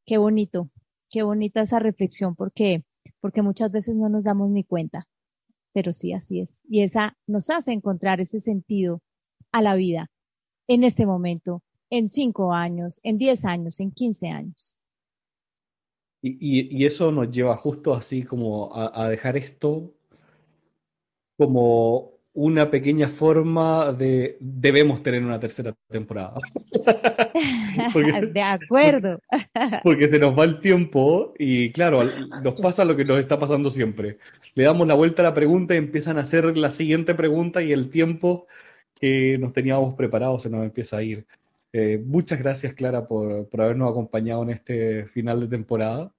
Qué 0.06 0.18
bonito, 0.18 0.70
qué 1.10 1.22
bonita 1.22 1.62
esa 1.62 1.78
reflexión 1.78 2.34
porque 2.34 2.84
porque 3.20 3.40
muchas 3.42 3.70
veces 3.70 3.94
no 3.94 4.08
nos 4.08 4.24
damos 4.24 4.50
ni 4.50 4.64
cuenta. 4.64 5.06
Pero 5.72 5.92
sí, 5.92 6.12
así 6.12 6.40
es. 6.40 6.62
Y 6.68 6.82
esa 6.82 7.16
nos 7.26 7.48
hace 7.50 7.72
encontrar 7.72 8.20
ese 8.20 8.40
sentido 8.40 9.00
a 9.52 9.62
la 9.62 9.74
vida 9.74 10.10
en 10.68 10.84
este 10.84 11.06
momento, 11.06 11.62
en 11.90 12.10
cinco 12.10 12.52
años, 12.52 13.00
en 13.02 13.18
diez 13.18 13.44
años, 13.44 13.80
en 13.80 13.90
quince 13.90 14.28
años. 14.28 14.74
Y, 16.24 16.86
eso 16.86 17.10
nos 17.10 17.32
lleva 17.32 17.56
justo 17.56 17.92
así 17.94 18.22
como 18.22 18.70
a, 18.74 19.08
dejar 19.08 19.36
esto 19.36 19.92
como 21.36 22.12
una 22.32 22.70
pequeña 22.70 23.08
forma 23.08 23.92
de 23.92 24.36
debemos 24.38 25.02
tener 25.02 25.24
una 25.24 25.40
tercera 25.40 25.74
temporada. 25.90 26.34
de 28.32 28.40
acuerdo. 28.40 29.18
Porque, 29.82 30.08
se 30.08 30.20
nos 30.20 30.38
va 30.38 30.44
el 30.44 30.60
tiempo 30.60 31.34
y 31.38 31.72
claro, 31.72 32.04
nos 32.04 32.60
pasa 32.60 32.84
lo 32.84 32.94
que 32.94 33.04
nos 33.04 33.18
está 33.18 33.40
pasando 33.40 33.68
siempre. 33.68 34.18
Le 34.54 34.62
damos 34.62 34.86
la 34.86 34.94
vuelta 34.94 35.22
a 35.22 35.24
la 35.24 35.34
pregunta 35.34 35.74
y 35.74 35.78
empiezan 35.78 36.18
a 36.18 36.22
hacer 36.22 36.56
la 36.56 36.70
siguiente 36.70 37.16
pregunta 37.16 37.62
y 37.62 37.72
el 37.72 37.90
tiempo 37.90 38.46
que 39.02 39.36
nos 39.36 39.52
teníamos 39.52 39.94
preparado 39.94 40.38
se 40.38 40.48
nos 40.48 40.62
empieza 40.62 40.98
a 40.98 41.02
ir. 41.02 41.26
Eh, 41.72 42.00
muchas 42.06 42.38
gracias, 42.38 42.72
Clara, 42.72 43.08
por, 43.08 43.48
por, 43.48 43.60
habernos 43.60 43.90
acompañado 43.90 44.44
en 44.44 44.50
este 44.50 45.06
final 45.06 45.40
de 45.40 45.48
temporada. 45.48 46.14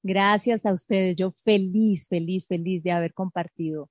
Gracias 0.00 0.64
a 0.64 0.72
ustedes. 0.72 1.16
Yo 1.16 1.32
feliz, 1.32 2.06
feliz, 2.08 2.46
feliz 2.46 2.84
de 2.84 2.92
haber 2.92 3.12
compartido 3.14 3.90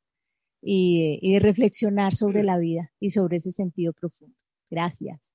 y, 0.61 1.19
y 1.21 1.33
de 1.33 1.39
reflexionar 1.39 2.15
sobre 2.15 2.43
la 2.43 2.57
vida 2.57 2.91
y 2.97 3.09
sobre 3.09 3.37
ese 3.37 3.51
sentido 3.51 3.91
profundo. 3.91 4.37
Gracias. 4.69 5.33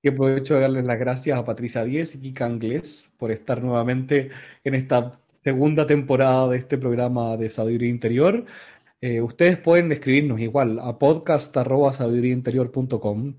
Y 0.00 0.08
aprovecho 0.08 0.54
de 0.54 0.60
darles 0.60 0.84
las 0.84 1.00
gracias 1.00 1.36
a 1.36 1.44
Patricia 1.44 1.82
Díez 1.82 2.14
y 2.14 2.20
Kika 2.20 2.46
Anglés 2.46 3.12
por 3.18 3.32
estar 3.32 3.60
nuevamente 3.60 4.30
en 4.62 4.76
esta 4.76 5.18
segunda 5.42 5.88
temporada 5.88 6.50
de 6.50 6.58
este 6.58 6.78
programa 6.78 7.36
de 7.36 7.48
Sabiduría 7.50 7.88
Interior. 7.88 8.46
Eh, 9.00 9.20
ustedes 9.20 9.58
pueden 9.58 9.90
escribirnos 9.92 10.40
igual 10.40 10.78
a 10.78 10.98
podcast.sabiduríainterior.com 10.98 13.34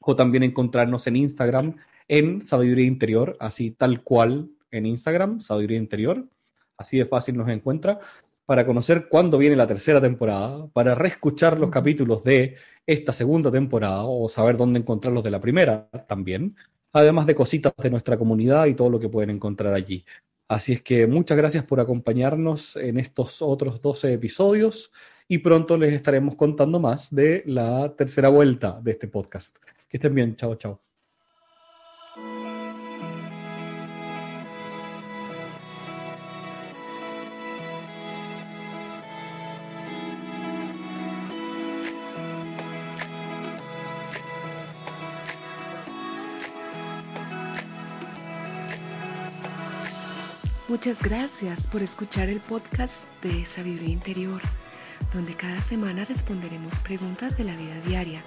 o 0.00 0.16
también 0.16 0.42
encontrarnos 0.42 1.06
en 1.06 1.16
Instagram 1.16 1.76
en 2.08 2.42
Sabiduría 2.42 2.86
Interior, 2.86 3.36
así 3.40 3.72
tal 3.72 4.02
cual 4.02 4.50
en 4.70 4.86
Instagram, 4.86 5.40
Sabiduría 5.40 5.78
Interior. 5.78 6.26
Así 6.76 6.98
de 6.98 7.06
fácil 7.06 7.36
nos 7.36 7.48
encuentra 7.48 8.00
para 8.44 8.66
conocer 8.66 9.08
cuándo 9.08 9.38
viene 9.38 9.56
la 9.56 9.66
tercera 9.66 10.00
temporada, 10.00 10.66
para 10.68 10.94
reescuchar 10.94 11.58
los 11.58 11.70
capítulos 11.70 12.24
de 12.24 12.56
esta 12.86 13.12
segunda 13.12 13.50
temporada 13.50 14.04
o 14.04 14.28
saber 14.28 14.56
dónde 14.56 14.80
encontrar 14.80 15.12
los 15.12 15.22
de 15.22 15.30
la 15.30 15.40
primera 15.40 15.88
también, 16.08 16.56
además 16.92 17.26
de 17.26 17.34
cositas 17.34 17.72
de 17.76 17.90
nuestra 17.90 18.18
comunidad 18.18 18.66
y 18.66 18.74
todo 18.74 18.90
lo 18.90 19.00
que 19.00 19.08
pueden 19.08 19.30
encontrar 19.30 19.74
allí. 19.74 20.04
Así 20.52 20.74
es 20.74 20.82
que 20.82 21.06
muchas 21.06 21.38
gracias 21.38 21.64
por 21.64 21.80
acompañarnos 21.80 22.76
en 22.76 22.98
estos 22.98 23.40
otros 23.40 23.80
12 23.80 24.12
episodios 24.12 24.92
y 25.26 25.38
pronto 25.38 25.78
les 25.78 25.94
estaremos 25.94 26.36
contando 26.36 26.78
más 26.78 27.14
de 27.14 27.42
la 27.46 27.96
tercera 27.96 28.28
vuelta 28.28 28.78
de 28.82 28.90
este 28.90 29.08
podcast. 29.08 29.56
Que 29.88 29.96
estén 29.96 30.14
bien, 30.14 30.36
chao, 30.36 30.54
chao. 30.56 30.91
Muchas 50.72 51.02
gracias 51.02 51.66
por 51.66 51.82
escuchar 51.82 52.30
el 52.30 52.40
podcast 52.40 53.10
de 53.22 53.44
Sabiduría 53.44 53.90
Interior, 53.90 54.40
donde 55.12 55.34
cada 55.34 55.60
semana 55.60 56.06
responderemos 56.06 56.80
preguntas 56.80 57.36
de 57.36 57.44
la 57.44 57.54
vida 57.54 57.78
diaria 57.84 58.24